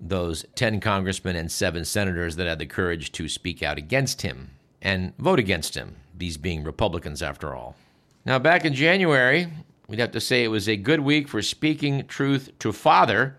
Those 0.00 0.46
10 0.54 0.80
congressmen 0.80 1.36
and 1.36 1.52
7 1.52 1.84
senators 1.84 2.36
that 2.36 2.46
had 2.46 2.58
the 2.58 2.64
courage 2.64 3.12
to 3.12 3.28
speak 3.28 3.62
out 3.62 3.76
against 3.76 4.22
him 4.22 4.52
and 4.80 5.12
vote 5.18 5.38
against 5.38 5.74
him, 5.74 5.96
these 6.16 6.38
being 6.38 6.64
Republicans 6.64 7.20
after 7.20 7.54
all. 7.54 7.76
Now, 8.24 8.38
back 8.38 8.64
in 8.64 8.72
January, 8.72 9.46
we'd 9.88 10.00
have 10.00 10.12
to 10.12 10.20
say 10.20 10.42
it 10.42 10.48
was 10.48 10.70
a 10.70 10.76
good 10.76 11.00
week 11.00 11.28
for 11.28 11.42
speaking 11.42 12.06
truth 12.06 12.50
to 12.60 12.72
father 12.72 13.36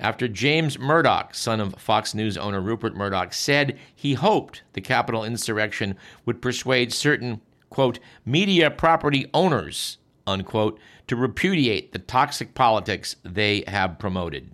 after 0.00 0.26
James 0.26 0.78
Murdoch, 0.78 1.34
son 1.34 1.60
of 1.60 1.74
Fox 1.74 2.14
News 2.14 2.36
owner 2.36 2.60
Rupert 2.60 2.96
Murdoch, 2.96 3.32
said 3.32 3.78
he 3.94 4.14
hoped 4.14 4.62
the 4.72 4.80
Capitol 4.80 5.24
insurrection 5.24 5.96
would 6.24 6.42
persuade 6.42 6.92
certain, 6.92 7.40
quote, 7.68 7.98
media 8.24 8.70
property 8.70 9.26
owners, 9.34 9.98
unquote, 10.26 10.80
to 11.06 11.16
repudiate 11.16 11.92
the 11.92 11.98
toxic 11.98 12.54
politics 12.54 13.16
they 13.22 13.62
have 13.68 13.98
promoted. 13.98 14.50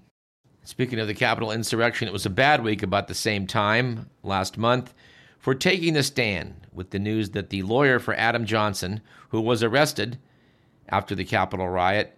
Speaking 0.64 0.98
of 0.98 1.06
the 1.06 1.14
Capitol 1.14 1.52
insurrection, 1.52 2.08
it 2.08 2.12
was 2.12 2.26
a 2.26 2.30
bad 2.30 2.64
week 2.64 2.82
about 2.82 3.06
the 3.06 3.14
same 3.14 3.46
time 3.46 4.10
last 4.24 4.58
month 4.58 4.92
for 5.38 5.54
taking 5.54 5.94
the 5.94 6.02
stand 6.02 6.66
with 6.72 6.90
the 6.90 6.98
news 6.98 7.30
that 7.30 7.50
the 7.50 7.62
lawyer 7.62 8.00
for 8.00 8.14
Adam 8.14 8.44
Johnson, 8.44 9.00
who 9.28 9.40
was 9.40 9.62
arrested 9.62 10.18
after 10.88 11.14
the 11.14 11.24
Capitol 11.24 11.68
riot, 11.68 12.15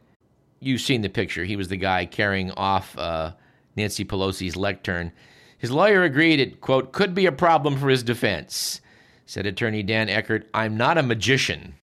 you've 0.61 0.81
seen 0.81 1.03
the 1.03 1.09
picture. 1.09 1.45
He 1.45 1.57
was 1.57 1.69
the 1.69 1.77
guy 1.77 2.05
carrying 2.07 2.51
off 2.53 2.97
uh, 2.99 3.33
Nancy 3.77 4.05
Pelosi's 4.05 4.57
lectern. 4.57 5.13
His 5.59 5.71
lawyer 5.71 6.05
agreed 6.05 6.41
it, 6.41 6.61
quote, 6.61 6.93
could 6.93 7.15
be 7.15 7.27
a 7.27 7.33
problem 7.33 7.77
for 7.77 7.89
his 7.89 8.03
defense. 8.03 8.81
Said 9.27 9.47
attorney 9.47 9.83
Dan 9.83 10.09
Eckhart, 10.09 10.49
I'm 10.55 10.77
not 10.77 10.99
a 10.99 11.03
magician. 11.03 11.75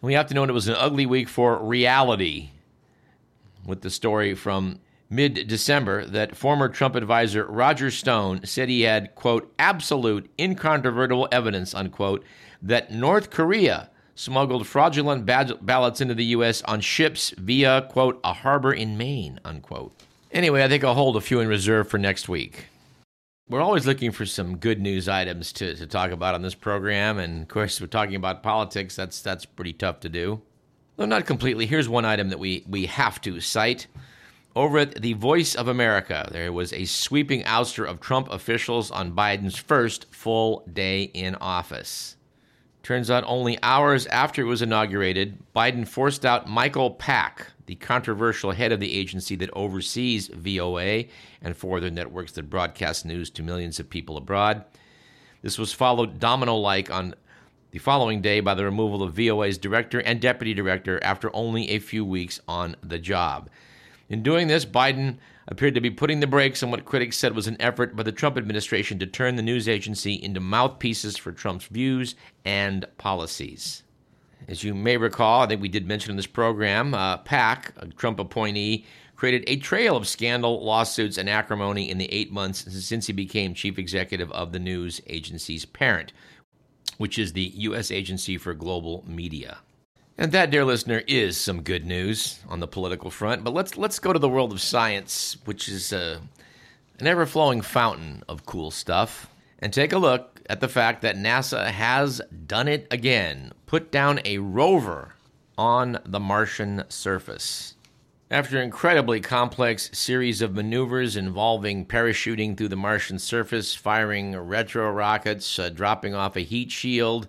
We 0.00 0.14
have 0.14 0.26
to 0.26 0.34
know 0.34 0.44
it 0.44 0.50
was 0.52 0.68
an 0.68 0.76
ugly 0.76 1.06
week 1.06 1.28
for 1.28 1.58
reality 1.62 2.50
with 3.66 3.82
the 3.82 3.90
story 3.90 4.34
from 4.34 4.80
mid 5.10 5.46
December 5.46 6.06
that 6.06 6.36
former 6.36 6.68
Trump 6.68 6.94
advisor 6.94 7.44
Roger 7.46 7.90
Stone 7.90 8.44
said 8.44 8.68
he 8.68 8.82
had, 8.82 9.14
quote, 9.14 9.52
absolute, 9.58 10.30
incontrovertible 10.38 11.28
evidence, 11.30 11.74
unquote, 11.74 12.24
that 12.62 12.92
North 12.92 13.30
Korea 13.30 13.89
smuggled 14.20 14.66
fraudulent 14.66 15.24
ballots 15.24 16.00
into 16.02 16.14
the 16.14 16.26
U.S. 16.26 16.60
on 16.62 16.82
ships 16.82 17.30
via, 17.38 17.86
quote, 17.88 18.20
a 18.22 18.34
harbor 18.34 18.70
in 18.70 18.98
Maine, 18.98 19.40
unquote. 19.46 19.94
Anyway, 20.30 20.62
I 20.62 20.68
think 20.68 20.84
I'll 20.84 20.94
hold 20.94 21.16
a 21.16 21.22
few 21.22 21.40
in 21.40 21.48
reserve 21.48 21.88
for 21.88 21.96
next 21.96 22.28
week. 22.28 22.66
We're 23.48 23.62
always 23.62 23.86
looking 23.86 24.12
for 24.12 24.26
some 24.26 24.58
good 24.58 24.78
news 24.78 25.08
items 25.08 25.52
to, 25.54 25.74
to 25.74 25.86
talk 25.86 26.10
about 26.10 26.34
on 26.34 26.42
this 26.42 26.54
program, 26.54 27.18
and 27.18 27.42
of 27.42 27.48
course, 27.48 27.80
we're 27.80 27.86
talking 27.86 28.14
about 28.14 28.42
politics. 28.42 28.94
That's 28.94 29.22
that's 29.22 29.46
pretty 29.46 29.72
tough 29.72 30.00
to 30.00 30.10
do. 30.10 30.42
Though 30.96 31.06
not 31.06 31.24
completely. 31.24 31.64
Here's 31.64 31.88
one 31.88 32.04
item 32.04 32.28
that 32.28 32.38
we, 32.38 32.64
we 32.68 32.86
have 32.86 33.20
to 33.22 33.40
cite. 33.40 33.86
Over 34.54 34.78
at 34.78 35.00
the 35.00 35.14
Voice 35.14 35.54
of 35.54 35.66
America, 35.66 36.28
there 36.30 36.52
was 36.52 36.74
a 36.74 36.84
sweeping 36.84 37.42
ouster 37.44 37.88
of 37.88 38.00
Trump 38.00 38.28
officials 38.30 38.90
on 38.90 39.16
Biden's 39.16 39.56
first 39.56 40.12
full 40.14 40.62
day 40.70 41.04
in 41.04 41.36
office. 41.36 42.16
Turns 42.82 43.10
out 43.10 43.24
only 43.26 43.58
hours 43.62 44.06
after 44.06 44.40
it 44.40 44.46
was 44.46 44.62
inaugurated, 44.62 45.38
Biden 45.54 45.86
forced 45.86 46.24
out 46.24 46.48
Michael 46.48 46.90
Pack, 46.90 47.48
the 47.66 47.74
controversial 47.74 48.52
head 48.52 48.72
of 48.72 48.80
the 48.80 48.96
agency 48.96 49.36
that 49.36 49.50
oversees 49.52 50.28
VOA 50.28 51.04
and 51.42 51.56
four 51.56 51.76
other 51.76 51.90
networks 51.90 52.32
that 52.32 52.48
broadcast 52.48 53.04
news 53.04 53.28
to 53.30 53.42
millions 53.42 53.78
of 53.78 53.90
people 53.90 54.16
abroad. 54.16 54.64
This 55.42 55.58
was 55.58 55.72
followed 55.72 56.18
domino 56.18 56.56
like 56.56 56.90
on 56.90 57.14
the 57.70 57.78
following 57.78 58.20
day 58.22 58.40
by 58.40 58.54
the 58.54 58.64
removal 58.64 59.02
of 59.02 59.14
VOA's 59.14 59.58
director 59.58 60.00
and 60.00 60.20
deputy 60.20 60.54
director 60.54 60.98
after 61.04 61.34
only 61.34 61.70
a 61.70 61.78
few 61.78 62.04
weeks 62.04 62.40
on 62.48 62.76
the 62.82 62.98
job. 62.98 63.48
In 64.08 64.22
doing 64.22 64.48
this, 64.48 64.64
Biden 64.64 65.18
appeared 65.50 65.74
to 65.74 65.80
be 65.80 65.90
putting 65.90 66.20
the 66.20 66.26
brakes 66.26 66.62
on 66.62 66.70
what 66.70 66.84
critics 66.84 67.18
said 67.18 67.34
was 67.34 67.48
an 67.48 67.56
effort 67.60 67.96
by 67.96 68.04
the 68.04 68.12
Trump 68.12 68.38
administration 68.38 68.98
to 69.00 69.06
turn 69.06 69.34
the 69.36 69.42
news 69.42 69.68
agency 69.68 70.14
into 70.14 70.40
mouthpieces 70.40 71.16
for 71.16 71.32
Trump's 71.32 71.66
views 71.66 72.14
and 72.44 72.86
policies. 72.98 73.82
As 74.48 74.64
you 74.64 74.74
may 74.74 74.96
recall, 74.96 75.42
I 75.42 75.46
think 75.46 75.60
we 75.60 75.68
did 75.68 75.86
mention 75.86 76.12
in 76.12 76.16
this 76.16 76.26
program, 76.26 76.94
uh, 76.94 77.18
Pack, 77.18 77.74
a 77.76 77.86
Trump 77.88 78.20
appointee, 78.20 78.86
created 79.16 79.44
a 79.46 79.56
trail 79.56 79.96
of 79.96 80.08
scandal, 80.08 80.64
lawsuits, 80.64 81.18
and 81.18 81.28
acrimony 81.28 81.90
in 81.90 81.98
the 81.98 82.10
eight 82.10 82.32
months 82.32 82.64
since 82.84 83.06
he 83.06 83.12
became 83.12 83.52
chief 83.52 83.78
executive 83.78 84.32
of 84.32 84.52
the 84.52 84.58
news 84.58 85.00
agency's 85.08 85.66
parent, 85.66 86.12
which 86.96 87.18
is 87.18 87.32
the 87.32 87.52
U.S. 87.56 87.90
Agency 87.90 88.38
for 88.38 88.54
Global 88.54 89.04
Media. 89.06 89.58
And 90.20 90.32
that, 90.32 90.50
dear 90.50 90.66
listener, 90.66 91.02
is 91.06 91.38
some 91.38 91.62
good 91.62 91.86
news 91.86 92.40
on 92.46 92.60
the 92.60 92.68
political 92.68 93.08
front. 93.08 93.42
But 93.42 93.54
let's 93.54 93.78
let's 93.78 93.98
go 93.98 94.12
to 94.12 94.18
the 94.18 94.28
world 94.28 94.52
of 94.52 94.60
science, 94.60 95.38
which 95.46 95.66
is 95.66 95.94
uh, 95.94 96.18
an 96.98 97.06
ever-flowing 97.06 97.62
fountain 97.62 98.22
of 98.28 98.44
cool 98.44 98.70
stuff, 98.70 99.30
and 99.60 99.72
take 99.72 99.94
a 99.94 99.98
look 99.98 100.42
at 100.50 100.60
the 100.60 100.68
fact 100.68 101.00
that 101.00 101.16
NASA 101.16 101.70
has 101.70 102.20
done 102.46 102.68
it 102.68 102.86
again: 102.90 103.52
put 103.64 103.90
down 103.90 104.20
a 104.26 104.36
rover 104.36 105.14
on 105.56 105.98
the 106.04 106.20
Martian 106.20 106.84
surface. 106.90 107.76
After 108.30 108.58
an 108.58 108.64
incredibly 108.64 109.20
complex 109.20 109.88
series 109.94 110.42
of 110.42 110.54
maneuvers 110.54 111.16
involving 111.16 111.86
parachuting 111.86 112.58
through 112.58 112.68
the 112.68 112.76
Martian 112.76 113.18
surface, 113.18 113.74
firing 113.74 114.36
retro 114.36 114.92
rockets, 114.92 115.58
uh, 115.58 115.70
dropping 115.70 116.14
off 116.14 116.36
a 116.36 116.40
heat 116.40 116.70
shield, 116.70 117.26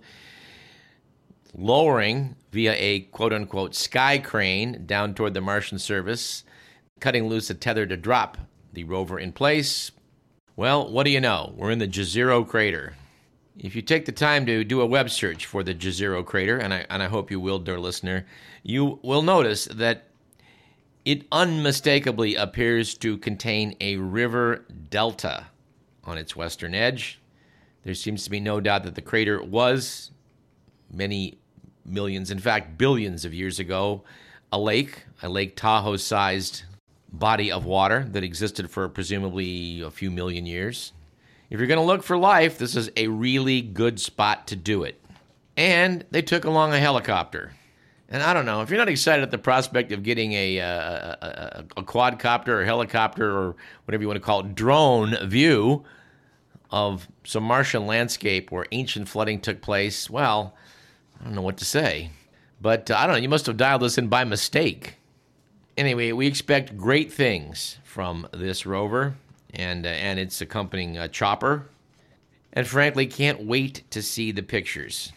lowering 1.54 2.36
via 2.50 2.74
a 2.78 3.00
quote 3.00 3.32
unquote 3.32 3.74
sky 3.74 4.18
crane 4.18 4.84
down 4.86 5.14
toward 5.14 5.34
the 5.34 5.40
Martian 5.40 5.78
surface, 5.78 6.44
cutting 7.00 7.28
loose 7.28 7.50
a 7.50 7.54
tether 7.54 7.86
to 7.86 7.96
drop 7.96 8.38
the 8.72 8.84
rover 8.84 9.18
in 9.18 9.32
place. 9.32 9.90
Well, 10.56 10.90
what 10.90 11.04
do 11.04 11.10
you 11.10 11.20
know? 11.20 11.52
We're 11.56 11.70
in 11.70 11.78
the 11.78 11.88
Jezero 11.88 12.46
crater. 12.46 12.94
If 13.58 13.76
you 13.76 13.82
take 13.82 14.06
the 14.06 14.12
time 14.12 14.46
to 14.46 14.64
do 14.64 14.80
a 14.80 14.86
web 14.86 15.10
search 15.10 15.44
for 15.44 15.62
the 15.62 15.74
Jezero 15.74 16.24
crater, 16.24 16.58
and 16.58 16.72
I, 16.72 16.86
and 16.88 17.02
I 17.02 17.06
hope 17.06 17.30
you 17.30 17.38
will, 17.38 17.58
dear 17.58 17.78
listener, 17.78 18.26
you 18.62 18.98
will 19.02 19.22
notice 19.22 19.66
that 19.66 20.08
it 21.04 21.26
unmistakably 21.32 22.34
appears 22.34 22.94
to 22.94 23.18
contain 23.18 23.76
a 23.80 23.96
river 23.96 24.64
delta 24.88 25.46
on 26.04 26.16
its 26.16 26.36
western 26.36 26.74
edge. 26.74 27.20
There 27.84 27.94
seems 27.94 28.24
to 28.24 28.30
be 28.30 28.40
no 28.40 28.60
doubt 28.60 28.84
that 28.84 28.94
the 28.94 29.02
crater 29.02 29.42
was 29.42 30.12
many 30.90 31.38
millions, 31.84 32.30
in 32.30 32.38
fact, 32.38 32.78
billions 32.78 33.24
of 33.24 33.34
years 33.34 33.58
ago, 33.58 34.02
a 34.50 34.58
lake, 34.58 35.04
a 35.22 35.28
Lake 35.28 35.56
Tahoe 35.56 35.96
sized 35.96 36.64
body 37.12 37.52
of 37.52 37.64
water 37.64 38.06
that 38.10 38.24
existed 38.24 38.70
for 38.70 38.88
presumably 38.88 39.80
a 39.82 39.90
few 39.90 40.10
million 40.10 40.46
years. 40.46 40.92
If 41.50 41.58
you're 41.58 41.68
going 41.68 41.80
to 41.80 41.86
look 41.86 42.02
for 42.02 42.16
life, 42.16 42.58
this 42.58 42.74
is 42.76 42.90
a 42.96 43.08
really 43.08 43.60
good 43.60 44.00
spot 44.00 44.46
to 44.48 44.56
do 44.56 44.84
it. 44.84 44.98
And 45.56 46.04
they 46.10 46.22
took 46.22 46.44
along 46.44 46.72
a 46.72 46.78
helicopter. 46.78 47.52
And 48.08 48.22
I 48.22 48.34
don't 48.34 48.46
know 48.46 48.60
if 48.60 48.70
you're 48.70 48.78
not 48.78 48.88
excited 48.88 49.22
at 49.22 49.30
the 49.30 49.38
prospect 49.38 49.92
of 49.92 50.02
getting 50.02 50.32
a, 50.32 50.60
uh, 50.60 51.16
a, 51.20 51.64
a, 51.78 51.82
quadcopter 51.82 52.48
or 52.48 52.64
helicopter 52.64 53.30
or 53.30 53.56
whatever 53.84 54.02
you 54.02 54.08
want 54.08 54.18
to 54.18 54.24
call 54.24 54.40
it, 54.40 54.54
drone 54.54 55.16
view 55.28 55.84
of 56.70 57.08
some 57.24 57.44
Martian 57.44 57.86
landscape 57.86 58.50
where 58.50 58.66
ancient 58.72 59.08
flooding 59.08 59.40
took 59.40 59.62
place. 59.62 60.10
Well, 60.10 60.54
I 61.22 61.26
don't 61.26 61.34
know 61.36 61.42
what 61.42 61.56
to 61.58 61.64
say. 61.64 62.10
But 62.60 62.90
uh, 62.90 62.96
I 62.96 63.06
don't 63.06 63.16
know, 63.16 63.22
you 63.22 63.28
must 63.28 63.46
have 63.46 63.56
dialed 63.56 63.82
this 63.82 63.96
in 63.96 64.08
by 64.08 64.24
mistake. 64.24 64.96
Anyway, 65.76 66.12
we 66.12 66.26
expect 66.26 66.76
great 66.76 67.12
things 67.12 67.78
from 67.84 68.26
this 68.32 68.66
rover 68.66 69.14
and, 69.54 69.86
uh, 69.86 69.88
and 69.88 70.18
its 70.18 70.40
accompanying 70.40 70.98
uh, 70.98 71.08
chopper. 71.08 71.68
And 72.52 72.66
frankly, 72.66 73.06
can't 73.06 73.46
wait 73.46 73.82
to 73.90 74.02
see 74.02 74.32
the 74.32 74.42
pictures. 74.42 75.12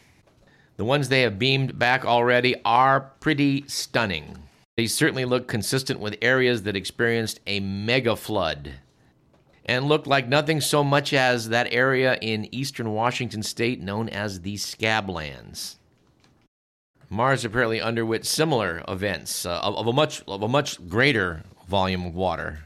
The 0.77 0.85
ones 0.85 1.09
they 1.09 1.21
have 1.21 1.39
beamed 1.39 1.77
back 1.79 2.05
already 2.05 2.55
are 2.63 3.11
pretty 3.19 3.65
stunning. 3.67 4.37
They 4.77 4.87
certainly 4.87 5.25
look 5.25 5.47
consistent 5.47 5.99
with 5.99 6.17
areas 6.21 6.63
that 6.63 6.75
experienced 6.75 7.39
a 7.47 7.59
mega 7.59 8.15
flood 8.15 8.73
and 9.65 9.85
look 9.85 10.05
like 10.05 10.27
nothing 10.27 10.61
so 10.61 10.83
much 10.83 11.13
as 11.13 11.49
that 11.49 11.73
area 11.73 12.17
in 12.21 12.53
eastern 12.53 12.91
Washington 12.91 13.41
state 13.41 13.81
known 13.81 14.09
as 14.09 14.41
the 14.41 14.55
Scablands. 14.55 15.77
Mars 17.09 17.45
apparently 17.45 17.81
underwent 17.81 18.25
similar 18.25 18.83
events 18.87 19.45
uh, 19.45 19.59
of, 19.61 19.75
of, 19.75 19.87
a 19.87 19.93
much 19.93 20.23
of 20.27 20.41
a 20.41 20.47
much 20.47 20.85
greater 20.87 21.43
volume 21.67 22.05
of 22.05 22.15
water 22.15 22.59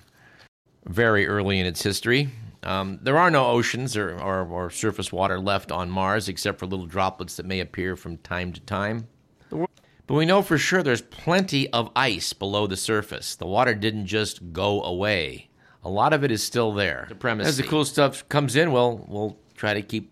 very 0.86 1.28
early 1.28 1.60
in 1.60 1.65
its 1.65 1.82
history. 1.82 2.30
Um, 2.63 2.99
there 3.02 3.17
are 3.17 3.32
no 3.32 3.47
oceans 3.47 3.95
or, 3.95 4.19
or, 4.19 4.45
or, 4.45 4.69
surface 4.69 5.13
water 5.13 5.39
left 5.39 5.71
on 5.71 5.89
Mars 5.89 6.28
except 6.28 6.60
for 6.60 6.65
little 6.65 6.86
droplets 6.86 7.38
that 7.38 7.45
may 7.45 7.62
appear 7.62 7.95
from 7.95 8.17
time 8.17 8.52
to 8.52 8.60
time. 8.62 9.08
But 9.49 10.15
we 10.15 10.25
know 10.25 10.41
for 10.41 10.58
sure 10.58 10.82
there's 10.82 11.04
plenty 11.04 11.69
of 11.69 11.91
ice 11.95 12.34
below 12.34 12.65
the 12.67 12.75
surface. 12.75 13.36
The 13.36 13.45
water 13.45 13.75
didn't 13.75 14.08
just 14.08 14.52
go 14.52 14.82
away. 14.84 15.49
A 15.84 15.89
lot 15.89 16.13
of 16.13 16.23
it 16.23 16.32
is 16.32 16.43
still 16.43 16.73
there. 16.73 17.06
Supremacy. 17.10 17.47
As 17.47 17.58
the 17.58 17.63
cool 17.63 17.86
stuff 17.86 18.28
comes 18.28 18.56
in, 18.56 18.71
we'll, 18.71 19.06
we'll 19.08 19.38
try 19.56 19.75
to 19.75 19.82
keep 19.84 20.12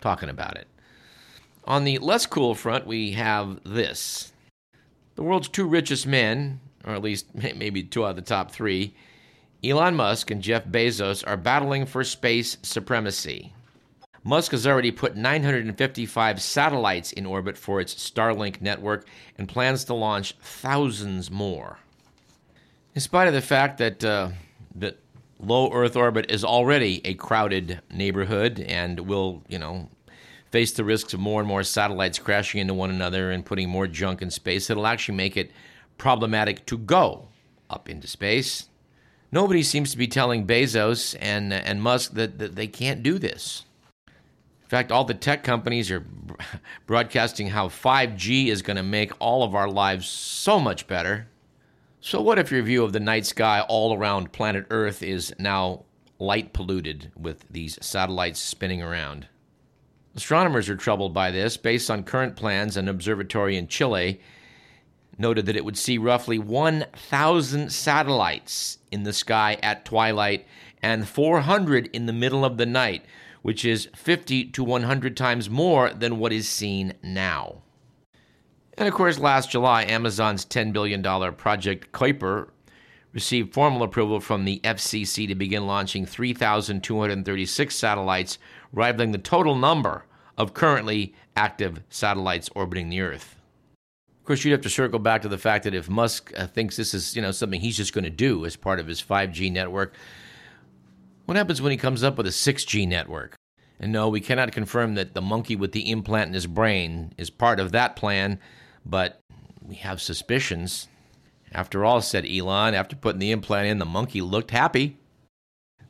talking 0.00 0.28
about 0.28 0.58
it. 0.58 0.68
On 1.68 1.84
the 1.84 1.98
less 1.98 2.24
cool 2.24 2.54
front, 2.54 2.86
we 2.86 3.12
have 3.12 3.60
this. 3.62 4.32
The 5.16 5.22
world's 5.22 5.50
two 5.50 5.66
richest 5.66 6.06
men, 6.06 6.60
or 6.82 6.94
at 6.94 7.02
least 7.02 7.26
maybe 7.34 7.82
two 7.82 8.06
out 8.06 8.10
of 8.10 8.16
the 8.16 8.22
top 8.22 8.50
three, 8.50 8.94
Elon 9.62 9.94
Musk 9.94 10.30
and 10.30 10.40
Jeff 10.40 10.64
Bezos, 10.64 11.22
are 11.26 11.36
battling 11.36 11.84
for 11.84 12.02
space 12.04 12.56
supremacy. 12.62 13.52
Musk 14.24 14.52
has 14.52 14.66
already 14.66 14.90
put 14.90 15.14
955 15.14 16.40
satellites 16.40 17.12
in 17.12 17.26
orbit 17.26 17.58
for 17.58 17.80
its 17.80 17.94
Starlink 17.94 18.62
network 18.62 19.06
and 19.36 19.46
plans 19.46 19.84
to 19.84 19.94
launch 19.94 20.36
thousands 20.40 21.30
more. 21.30 21.78
In 22.94 23.02
spite 23.02 23.28
of 23.28 23.34
the 23.34 23.42
fact 23.42 23.76
that 23.76 24.02
uh, 24.02 24.30
that 24.74 24.98
low 25.38 25.70
Earth 25.70 25.96
orbit 25.96 26.30
is 26.30 26.44
already 26.44 27.02
a 27.04 27.12
crowded 27.12 27.82
neighborhood 27.92 28.58
and 28.58 29.00
will, 29.00 29.42
you 29.48 29.58
know, 29.58 29.88
face 30.50 30.72
the 30.72 30.84
risks 30.84 31.14
of 31.14 31.20
more 31.20 31.40
and 31.40 31.48
more 31.48 31.62
satellites 31.62 32.18
crashing 32.18 32.60
into 32.60 32.74
one 32.74 32.90
another 32.90 33.30
and 33.30 33.44
putting 33.44 33.68
more 33.68 33.86
junk 33.86 34.22
in 34.22 34.30
space, 34.30 34.70
it'll 34.70 34.86
actually 34.86 35.16
make 35.16 35.36
it 35.36 35.50
problematic 35.98 36.64
to 36.66 36.78
go 36.78 37.28
up 37.68 37.88
into 37.88 38.06
space. 38.06 38.68
Nobody 39.30 39.62
seems 39.62 39.90
to 39.90 39.98
be 39.98 40.08
telling 40.08 40.46
Bezos 40.46 41.14
and, 41.20 41.52
and 41.52 41.82
Musk 41.82 42.12
that, 42.14 42.38
that 42.38 42.56
they 42.56 42.66
can't 42.66 43.02
do 43.02 43.18
this. 43.18 43.64
In 44.06 44.70
fact, 44.70 44.90
all 44.92 45.04
the 45.04 45.14
tech 45.14 45.44
companies 45.44 45.90
are 45.90 46.04
broadcasting 46.86 47.48
how 47.48 47.68
5G 47.68 48.48
is 48.48 48.62
going 48.62 48.76
to 48.76 48.82
make 48.82 49.12
all 49.18 49.42
of 49.42 49.54
our 49.54 49.68
lives 49.68 50.08
so 50.08 50.58
much 50.58 50.86
better. 50.86 51.28
So, 52.00 52.22
what 52.22 52.38
if 52.38 52.52
your 52.52 52.62
view 52.62 52.84
of 52.84 52.92
the 52.92 53.00
night 53.00 53.26
sky 53.26 53.60
all 53.62 53.94
around 53.94 54.32
planet 54.32 54.66
Earth 54.70 55.02
is 55.02 55.34
now 55.38 55.84
light 56.18 56.52
polluted 56.52 57.10
with 57.16 57.44
these 57.50 57.78
satellites 57.82 58.40
spinning 58.40 58.82
around? 58.82 59.26
Astronomers 60.16 60.68
are 60.68 60.76
troubled 60.76 61.14
by 61.14 61.30
this. 61.30 61.56
Based 61.56 61.90
on 61.90 62.02
current 62.02 62.36
plans, 62.36 62.76
an 62.76 62.88
observatory 62.88 63.56
in 63.56 63.68
Chile 63.68 64.20
noted 65.18 65.46
that 65.46 65.56
it 65.56 65.64
would 65.64 65.76
see 65.76 65.98
roughly 65.98 66.38
1,000 66.38 67.72
satellites 67.72 68.78
in 68.90 69.02
the 69.02 69.12
sky 69.12 69.58
at 69.62 69.84
twilight 69.84 70.46
and 70.82 71.08
400 71.08 71.88
in 71.88 72.06
the 72.06 72.12
middle 72.12 72.44
of 72.44 72.56
the 72.56 72.66
night, 72.66 73.04
which 73.42 73.64
is 73.64 73.88
50 73.96 74.46
to 74.46 74.64
100 74.64 75.16
times 75.16 75.50
more 75.50 75.90
than 75.90 76.18
what 76.18 76.32
is 76.32 76.48
seen 76.48 76.94
now. 77.02 77.62
And 78.76 78.86
of 78.86 78.94
course, 78.94 79.18
last 79.18 79.50
July, 79.50 79.82
Amazon's 79.82 80.46
$10 80.46 80.72
billion 80.72 81.02
project 81.34 81.90
Kuiper 81.90 82.48
received 83.12 83.52
formal 83.52 83.82
approval 83.82 84.20
from 84.20 84.44
the 84.44 84.60
FCC 84.62 85.26
to 85.26 85.34
begin 85.34 85.66
launching 85.66 86.06
3,236 86.06 87.74
satellites, 87.74 88.38
rivaling 88.72 89.12
the 89.12 89.18
total 89.18 89.54
number 89.54 90.04
of 90.36 90.54
currently 90.54 91.14
active 91.36 91.82
satellites 91.88 92.48
orbiting 92.54 92.88
the 92.88 93.00
Earth. 93.00 93.36
Of 94.20 94.24
course, 94.24 94.44
you'd 94.44 94.52
have 94.52 94.60
to 94.62 94.70
circle 94.70 94.98
back 94.98 95.22
to 95.22 95.28
the 95.28 95.38
fact 95.38 95.64
that 95.64 95.74
if 95.74 95.88
Musk 95.88 96.32
uh, 96.36 96.46
thinks 96.46 96.76
this 96.76 96.94
is, 96.94 97.16
you 97.16 97.22
know, 97.22 97.32
something 97.32 97.60
he's 97.60 97.76
just 97.76 97.94
going 97.94 98.04
to 98.04 98.10
do 98.10 98.44
as 98.44 98.56
part 98.56 98.78
of 98.78 98.86
his 98.86 99.02
5G 99.02 99.50
network, 99.50 99.94
what 101.24 101.36
happens 101.36 101.60
when 101.60 101.72
he 101.72 101.78
comes 101.78 102.02
up 102.02 102.16
with 102.16 102.26
a 102.26 102.30
6G 102.30 102.86
network? 102.86 103.34
And 103.80 103.92
no, 103.92 104.08
we 104.08 104.20
cannot 104.20 104.52
confirm 104.52 104.94
that 104.94 105.14
the 105.14 105.22
monkey 105.22 105.56
with 105.56 105.72
the 105.72 105.90
implant 105.90 106.28
in 106.28 106.34
his 106.34 106.46
brain 106.46 107.12
is 107.16 107.30
part 107.30 107.60
of 107.60 107.72
that 107.72 107.96
plan, 107.96 108.38
but 108.84 109.20
we 109.62 109.76
have 109.76 110.00
suspicions. 110.00 110.88
After 111.52 111.84
all, 111.84 112.00
said 112.00 112.26
Elon, 112.26 112.74
after 112.74 112.96
putting 112.96 113.20
the 113.20 113.30
implant 113.30 113.68
in, 113.68 113.78
the 113.78 113.84
monkey 113.84 114.20
looked 114.20 114.50
happy. 114.50 114.98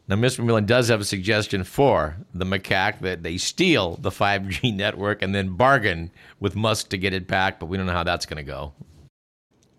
Now, 0.08 0.16
Mr. 0.16 0.42
McMillan 0.42 0.64
does 0.64 0.88
have 0.88 1.02
a 1.02 1.04
suggestion 1.04 1.64
for 1.64 2.16
the 2.32 2.46
macaque 2.46 3.00
that 3.00 3.22
they 3.22 3.36
steal 3.36 3.96
the 3.96 4.10
5G 4.10 4.74
network 4.74 5.20
and 5.20 5.34
then 5.34 5.50
bargain 5.50 6.10
with 6.40 6.56
Musk 6.56 6.88
to 6.88 6.98
get 6.98 7.12
it 7.12 7.26
back, 7.26 7.60
but 7.60 7.66
we 7.66 7.76
don't 7.76 7.84
know 7.84 7.92
how 7.92 8.04
that's 8.04 8.24
going 8.24 8.38
to 8.38 8.50
go. 8.50 8.72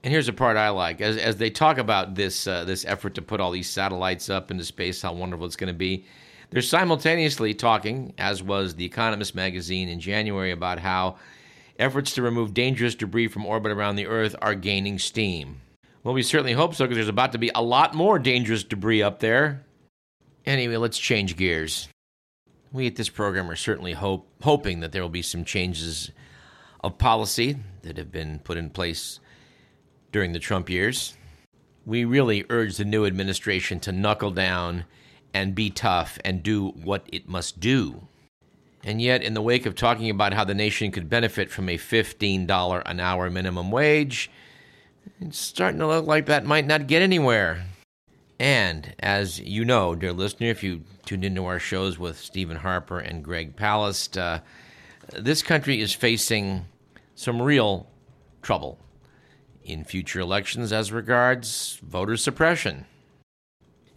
And 0.04 0.14
here's 0.14 0.28
the 0.28 0.34
part 0.34 0.56
I 0.56 0.70
like: 0.70 1.02
as 1.02 1.18
as 1.18 1.38
they 1.38 1.50
talk 1.50 1.78
about 1.78 2.16
this 2.16 2.48
uh, 2.48 2.64
this 2.64 2.86
effort 2.86 3.16
to 3.16 3.22
put 3.22 3.42
all 3.42 3.52
these 3.52 3.70
satellites 3.70 4.30
up 4.30 4.50
into 4.50 4.64
space, 4.64 5.02
how 5.02 5.12
wonderful 5.12 5.46
it's 5.46 5.58
going 5.58 5.74
to 5.74 5.78
be. 5.78 6.06
They're 6.52 6.62
simultaneously 6.62 7.54
talking, 7.54 8.14
as 8.18 8.42
was 8.42 8.76
The 8.76 8.86
Economist 8.86 9.36
magazine 9.36 9.90
in 9.90 10.00
January, 10.00 10.52
about 10.52 10.80
how 10.80 11.18
efforts 11.78 12.14
to 12.14 12.22
remove 12.22 12.54
dangerous 12.54 12.96
debris 12.96 13.28
from 13.28 13.46
orbit 13.46 13.72
around 13.72 13.98
the 13.98 14.08
Earth 14.08 14.36
are 14.42 14.56
gaining 14.56 15.00
steam. 15.00 15.60
Well, 16.04 16.14
we 16.14 16.24
certainly 16.24 16.54
hope 16.54 16.76
so, 16.76 16.86
because 16.86 16.96
there's 16.96 17.08
about 17.10 17.34
to 17.34 17.38
be 17.38 17.52
a 17.54 17.62
lot 17.62 17.94
more 17.94 18.18
dangerous 18.18 18.64
debris 18.64 19.04
up 19.04 19.20
there. 19.20 19.66
Anyway, 20.50 20.78
let's 20.78 20.98
change 20.98 21.36
gears. 21.36 21.90
We 22.72 22.88
at 22.88 22.96
this 22.96 23.08
program 23.08 23.52
are 23.52 23.56
certainly 23.56 23.94
hope, 23.94 24.28
hoping 24.42 24.80
that 24.80 24.92
there 24.92 25.04
will 25.04 25.08
be 25.08 25.22
some 25.22 25.46
changes 25.46 26.10
of 26.84 26.98
policy 26.98 27.58
that 27.84 27.98
have 27.98 28.12
been 28.12 28.40
put 28.40 28.58
in 28.58 28.72
place 28.72 29.20
during 30.12 30.34
the 30.34 30.40
Trump 30.40 30.68
years. 30.68 31.16
We 31.86 32.04
really 32.04 32.48
urge 32.50 32.78
the 32.78 32.84
new 32.84 33.06
administration 33.06 33.80
to 33.82 33.92
knuckle 33.92 34.32
down 34.32 34.86
and 35.36 35.54
be 35.54 35.70
tough 35.70 36.18
and 36.26 36.42
do 36.42 36.70
what 36.70 37.06
it 37.14 37.30
must 37.30 37.60
do. 37.60 38.08
And 38.84 39.00
yet, 39.00 39.22
in 39.22 39.36
the 39.36 39.44
wake 39.44 39.68
of 39.68 39.76
talking 39.76 40.10
about 40.10 40.34
how 40.34 40.46
the 40.46 40.56
nation 40.56 40.90
could 40.90 41.12
benefit 41.12 41.52
from 41.52 41.70
a 41.70 41.78
$15 41.78 42.82
an 42.88 43.00
hour 43.00 43.30
minimum 43.30 43.70
wage, 43.70 44.32
it's 45.22 45.38
starting 45.38 45.80
to 45.80 45.86
look 45.86 46.08
like 46.08 46.26
that 46.26 46.44
might 46.44 46.66
not 46.66 46.88
get 46.88 47.04
anywhere. 47.04 47.66
And 48.40 48.96
as 49.00 49.40
you 49.40 49.66
know, 49.66 49.96
dear 49.96 50.14
listener, 50.14 50.48
if 50.48 50.64
you 50.64 50.84
tuned 51.06 51.26
into 51.26 51.46
our 51.46 51.60
shows 51.60 52.00
with 52.00 52.18
Stephen 52.18 52.58
Harper 52.58 52.98
and 52.98 53.24
Greg 53.24 53.58
Palast, 53.58 54.18
uh, 54.18 54.40
this 55.14 55.44
country 55.44 55.82
is 55.82 55.94
facing 55.94 56.66
some 57.16 57.42
real 57.42 57.88
trouble 58.42 58.80
in 59.64 59.84
future 59.84 60.22
elections 60.22 60.72
as 60.72 60.92
regards 60.92 61.80
voter 61.84 62.16
suppression. 62.16 62.86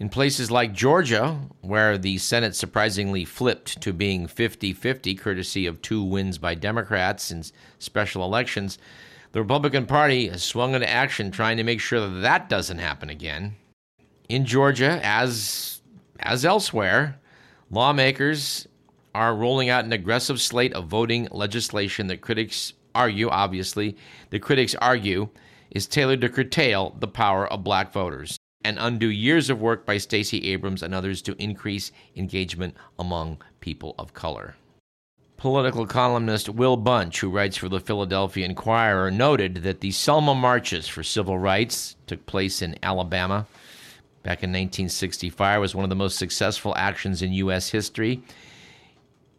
In 0.00 0.09
places 0.09 0.50
like 0.50 0.72
Georgia, 0.72 1.38
where 1.61 1.96
the 1.96 2.18
Senate 2.18 2.57
surprisingly 2.57 3.24
flipped 3.24 3.81
to 3.83 3.92
being 3.92 4.26
50 4.26 4.72
50, 4.72 5.14
courtesy 5.14 5.66
of 5.66 5.81
two 5.81 6.02
wins 6.02 6.38
by 6.38 6.57
Democrats 6.57 7.31
in 7.31 7.44
special 7.78 8.24
elections, 8.24 8.78
the 9.31 9.40
Republican 9.40 9.87
Party 9.87 10.26
has 10.26 10.42
swung 10.42 10.74
into 10.74 10.90
action 10.90 11.31
trying 11.31 11.57
to 11.57 11.62
make 11.62 11.81
sure 11.81 12.00
that 12.00 12.20
that 12.22 12.48
doesn't 12.48 12.78
happen 12.78 13.09
again. 13.09 13.55
In 14.33 14.47
Georgia, 14.47 14.99
as, 15.05 15.83
as 16.18 16.47
elsewhere, 16.47 17.21
lawmakers 17.71 18.66
are 19.14 19.37
rolling 19.37 19.68
out 19.68 19.85
an 19.85 19.92
aggressive 19.92 20.40
slate 20.40 20.73
of 20.73 20.87
voting 20.87 21.29
legislation 21.31 22.07
that 22.07 22.23
critics 22.23 22.73
argue, 22.95 23.29
obviously, 23.29 23.95
the 24.31 24.38
critics 24.38 24.75
argue 24.77 25.29
is 25.71 25.87
tailored 25.87 26.23
to 26.23 26.31
curtail 26.31 26.97
the 26.99 27.09
power 27.09 27.47
of 27.47 27.62
black 27.62 27.92
voters 27.92 28.38
and 28.64 28.79
undo 28.81 29.11
years 29.11 29.51
of 29.51 29.61
work 29.61 29.85
by 29.85 29.99
Stacey 29.99 30.51
Abrams 30.51 30.83
and 30.83 30.95
others 30.95 31.21
to 31.21 31.37
increase 31.37 31.92
engagement 32.16 32.75
among 32.99 33.37
people 33.61 33.95
of 33.99 34.14
color. 34.14 34.57
Political 35.37 35.88
columnist 35.88 36.49
Will 36.49 36.79
Bunch, 36.79 37.21
who 37.21 37.29
writes 37.29 37.59
for 37.59 37.68
the 37.68 37.81
Philadelphia 37.81 38.47
Inquirer, 38.47 39.11
noted 39.11 39.57
that 39.57 39.81
the 39.83 39.90
Selma 39.90 40.35
marches 40.35 40.88
for 40.88 41.03
civil 41.03 41.38
rights 41.38 41.97
took 42.07 42.25
place 42.25 42.62
in 42.62 42.79
Alabama 42.83 43.47
back 44.22 44.42
in 44.42 44.50
1965 44.50 45.61
was 45.61 45.74
one 45.74 45.85
of 45.85 45.90
the 45.90 45.96
most 45.96 46.18
successful 46.18 46.74
actions 46.76 47.22
in 47.22 47.32
U.S. 47.32 47.70
history. 47.70 48.22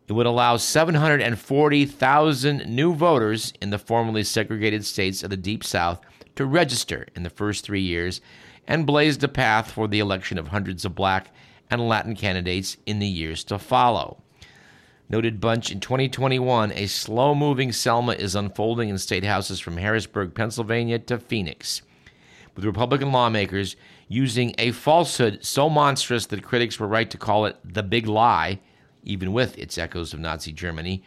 It 0.08 0.14
would 0.14 0.26
allow 0.26 0.58
740,000 0.58 2.68
new 2.68 2.94
voters 2.94 3.54
in 3.62 3.70
the 3.70 3.80
formerly 3.80 4.24
segregated 4.24 4.86
states 4.86 5.24
of 5.24 5.30
the 5.30 5.38
Deep 5.38 5.64
South 5.64 6.02
to 6.36 6.46
register 6.46 7.08
in 7.16 7.24
the 7.24 7.30
first 7.30 7.64
three 7.64 7.82
years 7.82 8.20
and 8.68 8.86
blazed 8.86 9.24
a 9.24 9.28
path 9.28 9.72
for 9.72 9.88
the 9.88 10.00
election 10.00 10.38
of 10.38 10.50
hundreds 10.50 10.86
of 10.86 10.96
black 10.96 11.34
and 11.70 11.88
Latin 11.88 12.16
candidates 12.16 12.78
in 12.86 13.00
the 13.00 13.08
years 13.08 13.44
to 13.46 13.58
follow. 13.58 14.22
Noted 15.10 15.40
Bunch 15.40 15.72
in 15.72 15.80
2021, 15.80 16.72
a 16.72 16.88
slow 16.88 17.36
moving 17.36 17.72
Selma 17.72 18.14
is 18.14 18.36
unfolding 18.36 18.90
in 18.90 18.98
state 18.98 19.24
houses 19.24 19.60
from 19.60 19.78
Harrisburg, 19.78 20.34
Pennsylvania 20.34 21.00
to 21.00 21.18
Phoenix, 21.18 21.82
with 22.56 22.66
Republican 22.66 23.12
lawmakers 23.12 23.76
using 24.08 24.54
a 24.58 24.72
falsehood 24.72 25.44
so 25.44 25.70
monstrous 25.70 26.26
that 26.28 26.44
critics 26.44 26.80
were 26.80 26.88
right 26.88 27.10
to 27.10 27.18
call 27.18 27.46
it 27.46 27.58
the 27.64 27.84
big 27.84 28.08
lie, 28.08 28.60
even 29.04 29.34
with 29.34 29.58
its 29.58 29.78
echoes 29.78 30.14
of 30.14 30.20
Nazi 30.20 30.52
Germany, 30.52 31.04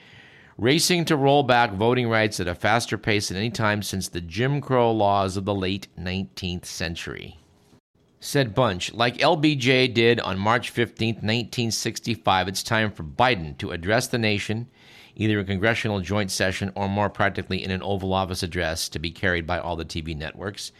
racing 0.58 1.04
to 1.04 1.16
roll 1.16 1.42
back 1.42 1.72
voting 1.72 2.08
rights 2.08 2.40
at 2.40 2.48
a 2.48 2.54
faster 2.54 2.96
pace 2.98 3.28
than 3.28 3.36
any 3.36 3.50
time 3.50 3.82
since 3.82 4.08
the 4.08 4.20
Jim 4.20 4.60
Crow 4.60 4.90
laws 4.90 5.36
of 5.36 5.44
the 5.44 5.54
late 5.54 5.88
19th 5.98 6.64
century. 6.64 7.38
Said 8.18 8.54
Bunch, 8.54 8.92
like 8.94 9.18
LBJ 9.18 9.92
did 9.92 10.18
on 10.20 10.38
March 10.38 10.70
15, 10.70 11.16
1965, 11.16 12.48
it's 12.48 12.62
time 12.62 12.90
for 12.90 13.04
Biden 13.04 13.56
to 13.58 13.70
address 13.70 14.08
the 14.08 14.18
nation, 14.18 14.68
either 15.14 15.38
in 15.38 15.46
congressional 15.46 16.00
joint 16.00 16.30
session 16.30 16.72
or 16.74 16.88
more 16.88 17.10
practically 17.10 17.62
in 17.62 17.70
an 17.70 17.82
Oval 17.82 18.14
Office 18.14 18.42
address 18.42 18.88
to 18.88 18.98
be 18.98 19.10
carried 19.10 19.46
by 19.46 19.58
all 19.58 19.76
the 19.76 19.84
TV 19.84 20.16
networks, 20.16 20.72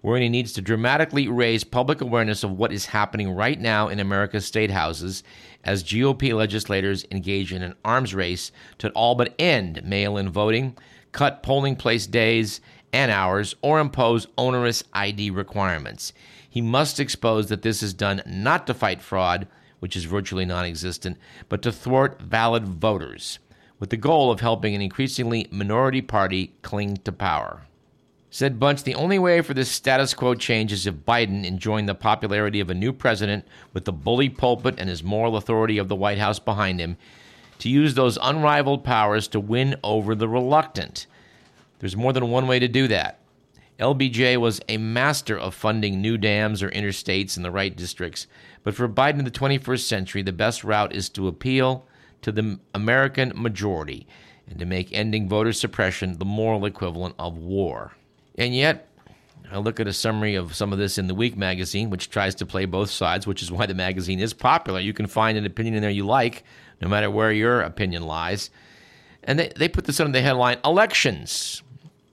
wherein 0.00 0.22
he 0.22 0.28
needs 0.28 0.52
to 0.52 0.60
dramatically 0.60 1.28
raise 1.28 1.64
public 1.64 2.00
awareness 2.00 2.44
of 2.44 2.52
what 2.52 2.72
is 2.72 2.86
happening 2.86 3.30
right 3.30 3.60
now 3.60 3.88
in 3.88 4.00
America's 4.00 4.46
state 4.46 4.70
houses 4.70 5.22
as 5.64 5.84
GOP 5.84 6.34
legislators 6.34 7.04
engage 7.10 7.52
in 7.52 7.62
an 7.62 7.74
arms 7.84 8.14
race 8.14 8.52
to 8.78 8.90
all 8.90 9.14
but 9.14 9.34
end 9.38 9.84
mail 9.84 10.16
in 10.16 10.28
voting, 10.30 10.76
cut 11.12 11.42
polling 11.42 11.76
place 11.76 12.06
days 12.06 12.60
and 12.92 13.10
hours, 13.10 13.54
or 13.60 13.80
impose 13.80 14.26
onerous 14.38 14.82
ID 14.94 15.30
requirements. 15.30 16.12
He 16.48 16.60
must 16.60 16.98
expose 16.98 17.48
that 17.48 17.62
this 17.62 17.82
is 17.82 17.92
done 17.92 18.22
not 18.26 18.66
to 18.66 18.74
fight 18.74 19.02
fraud, 19.02 19.46
which 19.80 19.96
is 19.96 20.04
virtually 20.04 20.44
non 20.44 20.64
existent, 20.64 21.18
but 21.48 21.62
to 21.62 21.72
thwart 21.72 22.20
valid 22.22 22.66
voters, 22.66 23.38
with 23.78 23.90
the 23.90 23.96
goal 23.96 24.30
of 24.30 24.40
helping 24.40 24.74
an 24.74 24.80
increasingly 24.80 25.46
minority 25.50 26.00
party 26.00 26.54
cling 26.62 26.96
to 26.98 27.12
power. 27.12 27.62
Said 28.30 28.60
Bunch, 28.60 28.82
the 28.82 28.94
only 28.94 29.18
way 29.18 29.40
for 29.40 29.54
this 29.54 29.70
status 29.70 30.12
quo 30.12 30.34
change 30.34 30.70
is 30.70 30.86
if 30.86 30.94
Biden, 30.96 31.46
enjoying 31.46 31.86
the 31.86 31.94
popularity 31.94 32.60
of 32.60 32.68
a 32.68 32.74
new 32.74 32.92
president 32.92 33.46
with 33.72 33.86
the 33.86 33.92
bully 33.92 34.28
pulpit 34.28 34.74
and 34.76 34.90
his 34.90 35.02
moral 35.02 35.36
authority 35.36 35.78
of 35.78 35.88
the 35.88 35.96
White 35.96 36.18
House 36.18 36.38
behind 36.38 36.78
him, 36.78 36.98
to 37.58 37.70
use 37.70 37.94
those 37.94 38.18
unrivaled 38.20 38.84
powers 38.84 39.28
to 39.28 39.40
win 39.40 39.76
over 39.82 40.14
the 40.14 40.28
reluctant. 40.28 41.06
There's 41.78 41.96
more 41.96 42.12
than 42.12 42.30
one 42.30 42.46
way 42.46 42.58
to 42.58 42.68
do 42.68 42.86
that. 42.88 43.18
LBJ 43.78 44.36
was 44.36 44.60
a 44.68 44.76
master 44.76 45.38
of 45.38 45.54
funding 45.54 46.02
new 46.02 46.18
dams 46.18 46.62
or 46.62 46.70
interstates 46.70 47.36
in 47.36 47.42
the 47.42 47.50
right 47.50 47.74
districts. 47.74 48.26
But 48.62 48.74
for 48.74 48.88
Biden 48.88 49.20
in 49.20 49.24
the 49.24 49.30
21st 49.30 49.86
century, 49.86 50.20
the 50.20 50.32
best 50.32 50.64
route 50.64 50.92
is 50.92 51.08
to 51.10 51.28
appeal 51.28 51.86
to 52.20 52.32
the 52.32 52.58
American 52.74 53.32
majority 53.34 54.06
and 54.48 54.58
to 54.58 54.66
make 54.66 54.92
ending 54.92 55.28
voter 55.28 55.52
suppression 55.52 56.18
the 56.18 56.24
moral 56.24 56.66
equivalent 56.66 57.14
of 57.18 57.38
war. 57.38 57.92
And 58.38 58.54
yet, 58.54 58.88
I 59.50 59.58
look 59.58 59.80
at 59.80 59.88
a 59.88 59.92
summary 59.92 60.36
of 60.36 60.54
some 60.54 60.72
of 60.72 60.78
this 60.78 60.96
in 60.96 61.08
the 61.08 61.14
Week 61.14 61.36
magazine, 61.36 61.90
which 61.90 62.08
tries 62.08 62.36
to 62.36 62.46
play 62.46 62.64
both 62.64 62.88
sides, 62.88 63.26
which 63.26 63.42
is 63.42 63.50
why 63.50 63.66
the 63.66 63.74
magazine 63.74 64.20
is 64.20 64.32
popular. 64.32 64.78
You 64.78 64.94
can 64.94 65.08
find 65.08 65.36
an 65.36 65.44
opinion 65.44 65.74
in 65.74 65.82
there 65.82 65.90
you 65.90 66.06
like, 66.06 66.44
no 66.80 66.88
matter 66.88 67.10
where 67.10 67.32
your 67.32 67.60
opinion 67.60 68.04
lies. 68.04 68.50
And 69.24 69.38
they, 69.38 69.52
they 69.56 69.68
put 69.68 69.86
this 69.86 69.98
under 69.98 70.12
the 70.12 70.22
headline 70.22 70.58
Elections 70.64 71.62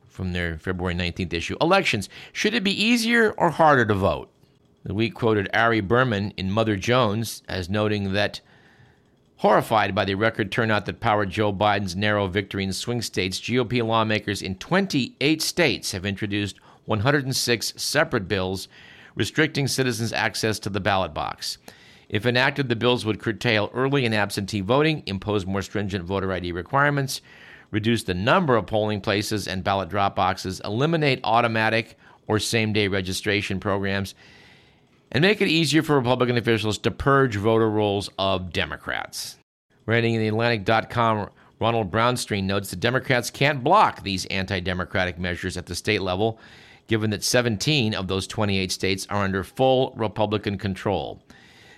from 0.09 0.33
their 0.33 0.57
February 0.57 0.95
19th 0.95 1.33
issue. 1.33 1.57
Elections. 1.61 2.09
Should 2.33 2.55
it 2.55 2.63
be 2.63 2.83
easier 2.83 3.31
or 3.31 3.51
harder 3.51 3.85
to 3.85 3.93
vote? 3.93 4.29
The 4.83 4.93
week 4.93 5.13
quoted 5.13 5.49
Ari 5.53 5.81
Berman 5.81 6.33
in 6.37 6.51
Mother 6.51 6.75
Jones 6.75 7.43
as 7.47 7.69
noting 7.69 8.13
that 8.13 8.39
horrified 9.37 9.93
by 9.93 10.05
the 10.05 10.15
record 10.15 10.51
turnout 10.51 10.85
that 10.85 10.99
powered 10.99 11.29
Joe 11.29 11.51
Biden's 11.51 11.95
narrow 11.95 12.27
victory 12.27 12.63
in 12.63 12.73
swing 12.73 13.01
states, 13.01 13.39
GOP 13.39 13.85
lawmakers 13.85 14.41
in 14.41 14.55
28 14.55 15.41
states 15.41 15.91
have 15.91 16.05
introduced 16.05 16.59
106 16.85 17.73
separate 17.75 18.27
bills 18.27 18.67
restricting 19.15 19.67
citizens' 19.67 20.13
access 20.13 20.59
to 20.59 20.69
the 20.69 20.79
ballot 20.79 21.13
box. 21.13 21.57
If 22.09 22.25
enacted, 22.25 22.69
the 22.69 22.75
bills 22.75 23.05
would 23.05 23.19
curtail 23.19 23.71
early 23.73 24.05
and 24.05 24.13
absentee 24.13 24.61
voting, 24.61 25.03
impose 25.05 25.45
more 25.45 25.61
stringent 25.61 26.05
voter 26.05 26.31
ID 26.31 26.51
requirements, 26.51 27.21
reduce 27.71 28.03
the 28.03 28.13
number 28.13 28.55
of 28.55 28.67
polling 28.67 29.01
places 29.01 29.47
and 29.47 29.63
ballot 29.63 29.89
drop 29.89 30.15
boxes, 30.15 30.61
eliminate 30.63 31.19
automatic 31.23 31.97
or 32.27 32.39
same 32.39 32.73
day 32.73 32.87
registration 32.87 33.59
programs, 33.59 34.13
and 35.11 35.21
make 35.21 35.41
it 35.41 35.47
easier 35.47 35.83
for 35.83 35.95
Republican 35.95 36.37
officials 36.37 36.77
to 36.79 36.91
purge 36.91 37.35
voter 37.35 37.69
rolls 37.69 38.09
of 38.17 38.51
Democrats. 38.51 39.37
Writing 39.85 40.15
in 40.15 40.21
the 40.21 40.27
Atlantic.com, 40.27 41.29
Ronald 41.59 41.91
Brownstein 41.91 42.43
notes 42.43 42.69
that 42.69 42.79
Democrats 42.79 43.29
can't 43.29 43.63
block 43.63 44.03
these 44.03 44.25
anti 44.25 44.59
democratic 44.59 45.17
measures 45.17 45.57
at 45.57 45.67
the 45.67 45.75
state 45.75 46.01
level, 46.01 46.39
given 46.87 47.11
that 47.11 47.23
17 47.23 47.93
of 47.93 48.07
those 48.07 48.27
28 48.27 48.71
states 48.71 49.07
are 49.09 49.23
under 49.23 49.43
full 49.43 49.93
Republican 49.95 50.57
control. 50.57 51.21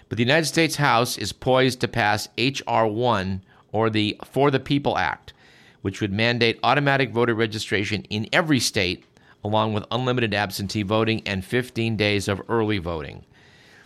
But 0.09 0.17
the 0.17 0.23
United 0.23 0.45
States 0.45 0.77
House 0.77 1.17
is 1.17 1.33
poised 1.33 1.81
to 1.81 1.87
pass 1.87 2.29
H.R. 2.37 2.87
1, 2.87 3.43
or 3.71 3.89
the 3.89 4.19
For 4.23 4.49
the 4.49 4.59
People 4.59 4.97
Act, 4.97 5.33
which 5.81 6.01
would 6.01 6.13
mandate 6.13 6.59
automatic 6.63 7.11
voter 7.11 7.35
registration 7.35 8.03
in 8.03 8.27
every 8.31 8.59
state, 8.59 9.03
along 9.47 9.73
with 9.73 9.85
unlimited 9.91 10.33
absentee 10.33 10.83
voting 10.83 11.21
and 11.25 11.43
15 11.43 11.95
days 11.95 12.27
of 12.27 12.41
early 12.49 12.77
voting. 12.77 13.23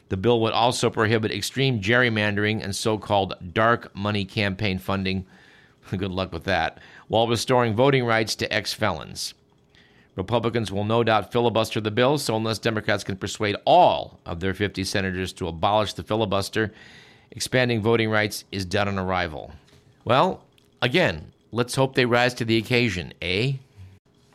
The 0.09 0.17
bill 0.17 0.41
would 0.41 0.53
also 0.53 0.89
prohibit 0.89 1.31
extreme 1.31 1.79
gerrymandering 1.79 2.63
and 2.63 2.75
so 2.75 2.97
called 2.97 3.35
dark 3.53 3.95
money 3.95 4.25
campaign 4.25 4.79
funding. 4.79 5.25
Good 5.89 6.11
luck 6.11 6.33
with 6.33 6.43
that, 6.45 6.79
while 7.07 7.27
restoring 7.27 7.75
voting 7.75 8.05
rights 8.05 8.35
to 8.35 8.53
ex 8.53 8.73
felons. 8.73 9.33
Republicans 10.15 10.71
will 10.71 10.83
no 10.83 11.03
doubt 11.03 11.31
filibuster 11.31 11.79
the 11.79 11.91
bill, 11.91 12.17
so 12.17 12.35
unless 12.35 12.59
Democrats 12.59 13.03
can 13.03 13.15
persuade 13.15 13.55
all 13.65 14.19
of 14.25 14.39
their 14.39 14.53
50 14.53 14.83
senators 14.83 15.31
to 15.33 15.47
abolish 15.47 15.93
the 15.93 16.03
filibuster, 16.03 16.73
expanding 17.29 17.81
voting 17.81 18.09
rights 18.09 18.43
is 18.51 18.65
dead 18.65 18.89
on 18.89 18.99
arrival. 18.99 19.51
Well, 20.03 20.43
again, 20.81 21.31
Let's 21.53 21.75
hope 21.75 21.95
they 21.95 22.05
rise 22.05 22.33
to 22.35 22.45
the 22.45 22.55
occasion, 22.55 23.13
eh? 23.21 23.53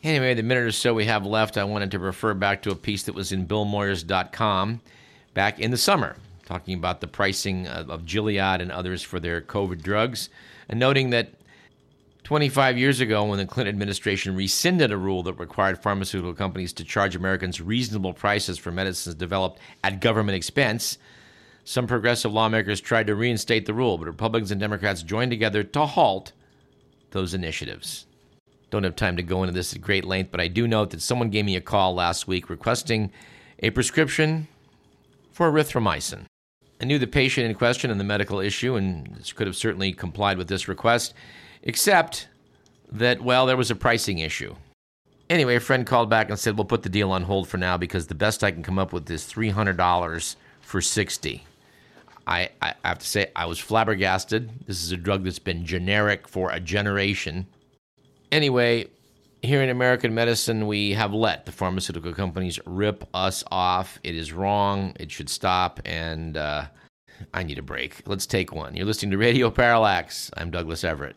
Anyway, 0.07 0.35
the 0.35 0.42
minute 0.45 0.62
or 0.62 0.71
so 0.71 0.95
we 0.95 1.07
have 1.07 1.27
left, 1.27 1.59
I 1.59 1.64
wanted 1.64 1.90
to 1.90 1.99
refer 1.99 2.33
back 2.33 2.62
to 2.62 2.71
a 2.71 2.77
piece 2.77 3.03
that 3.03 3.14
was 3.16 3.33
in 3.33 3.45
BillMoyers.com 3.45 4.81
back 5.35 5.59
in 5.59 5.73
the 5.73 5.77
summer, 5.77 6.14
talking 6.45 6.75
about 6.75 7.01
the 7.01 7.09
pricing 7.09 7.66
of 7.66 8.07
Gilead 8.07 8.61
and 8.61 8.71
others 8.71 9.03
for 9.03 9.19
their 9.19 9.40
COVID 9.40 9.83
drugs, 9.83 10.29
and 10.69 10.79
noting 10.79 11.11
that 11.11 11.31
25 12.23 12.79
years 12.79 13.01
ago, 13.01 13.25
when 13.25 13.38
the 13.38 13.47
Clinton 13.47 13.75
administration 13.75 14.37
rescinded 14.37 14.92
a 14.92 14.97
rule 14.97 15.25
that 15.25 15.33
required 15.40 15.83
pharmaceutical 15.83 16.35
companies 16.35 16.73
to 16.75 16.85
charge 16.85 17.16
Americans 17.16 17.61
reasonable 17.61 18.12
prices 18.12 18.59
for 18.59 18.71
medicines 18.71 19.16
developed 19.16 19.59
at 19.83 20.01
government 20.01 20.37
expense, 20.37 20.99
some 21.64 21.88
progressive 21.88 22.33
lawmakers 22.33 22.81
tried 22.81 23.09
to 23.09 23.16
reinstate 23.16 23.66
the 23.66 23.75
rule, 23.75 23.99
but 23.99 24.07
Republicans 24.07 24.53
and 24.53 24.61
Democrats 24.61 25.03
joined 25.03 25.33
together 25.33 25.64
to 25.64 25.85
halt 25.85 26.31
those 27.11 27.35
initiatives. 27.35 28.06
Don't 28.70 28.85
have 28.85 28.96
time 28.96 29.16
to 29.16 29.22
go 29.22 29.42
into 29.42 29.52
this 29.52 29.74
at 29.74 29.81
great 29.81 30.05
length, 30.05 30.31
but 30.31 30.40
I 30.40 30.48
do 30.48 30.66
note 30.66 30.90
that 30.90 31.02
someone 31.02 31.31
gave 31.31 31.44
me 31.44 31.57
a 31.57 31.61
call 31.61 31.94
last 31.94 32.26
week 32.26 32.50
requesting 32.50 33.11
a 33.61 33.70
prescription 33.70 34.48
for 35.33 35.50
erythromycin. 35.50 36.24
I 36.81 36.85
knew 36.85 36.98
the 36.98 37.07
patient 37.07 37.46
in 37.46 37.55
question 37.55 37.90
and 37.90 37.98
the 37.98 38.05
medical 38.05 38.40
issue, 38.40 38.74
and 38.74 39.33
could 39.35 39.46
have 39.46 39.57
certainly 39.57 39.92
complied 39.92 40.37
with 40.37 40.48
this 40.48 40.68
request, 40.68 41.14
except 41.62 42.29
that, 42.92 43.22
well, 43.22 43.46
there 43.46 43.57
was 43.57 43.70
a 43.70 43.76
pricing 43.76 44.18
issue. 44.18 44.55
Anyway, 45.31 45.57
a 45.57 45.61
friend 45.61 45.87
called 45.87 46.11
back 46.11 46.29
and 46.29 46.38
said, 46.38 46.57
We'll 46.57 46.64
put 46.64 46.83
the 46.83 46.88
deal 46.88 47.11
on 47.11 47.22
hold 47.22 47.48
for 47.48 47.57
now 47.57 47.76
because 47.76 48.07
the 48.07 48.14
best 48.14 48.44
I 48.44 48.50
can 48.50 48.62
come 48.62 48.79
up 48.79 48.92
with 48.92 49.11
is 49.11 49.24
$300 49.24 50.37
for 50.61 50.81
60 50.81 51.44
I, 52.26 52.50
I 52.61 52.74
have 52.85 52.98
to 52.98 53.07
say, 53.07 53.31
I 53.37 53.46
was 53.46 53.59
flabbergasted. 53.59 54.66
This 54.66 54.83
is 54.83 54.90
a 54.90 54.96
drug 54.96 55.24
that's 55.24 55.38
been 55.38 55.64
generic 55.64 56.26
for 56.26 56.50
a 56.50 56.59
generation. 56.59 57.46
Anyway, 58.33 58.87
here 59.43 59.62
in 59.62 59.69
American 59.71 60.15
medicine, 60.15 60.67
we 60.67 60.93
have 60.93 61.12
let 61.12 61.47
the 61.47 61.53
pharmaceutical 61.53 62.12
companies 62.12 62.59
rip 62.67 63.05
us 63.15 63.45
off. 63.51 63.99
It 64.03 64.15
is 64.15 64.33
wrong. 64.33 64.95
It 64.99 65.11
should 65.11 65.29
stop. 65.29 65.81
And 65.85 66.37
uh, 66.37 66.67
I 67.33 67.43
need 67.43 67.59
a 67.59 67.62
break. 67.62 68.03
Let's 68.07 68.27
take 68.27 68.53
one. 68.53 68.77
You're 68.77 68.87
listening 68.87 69.12
to 69.12 69.19
Radio 69.19 69.51
Parallax. 69.51 70.31
I'm 70.37 70.51
Douglas 70.51 70.85
Everett. 70.85 71.17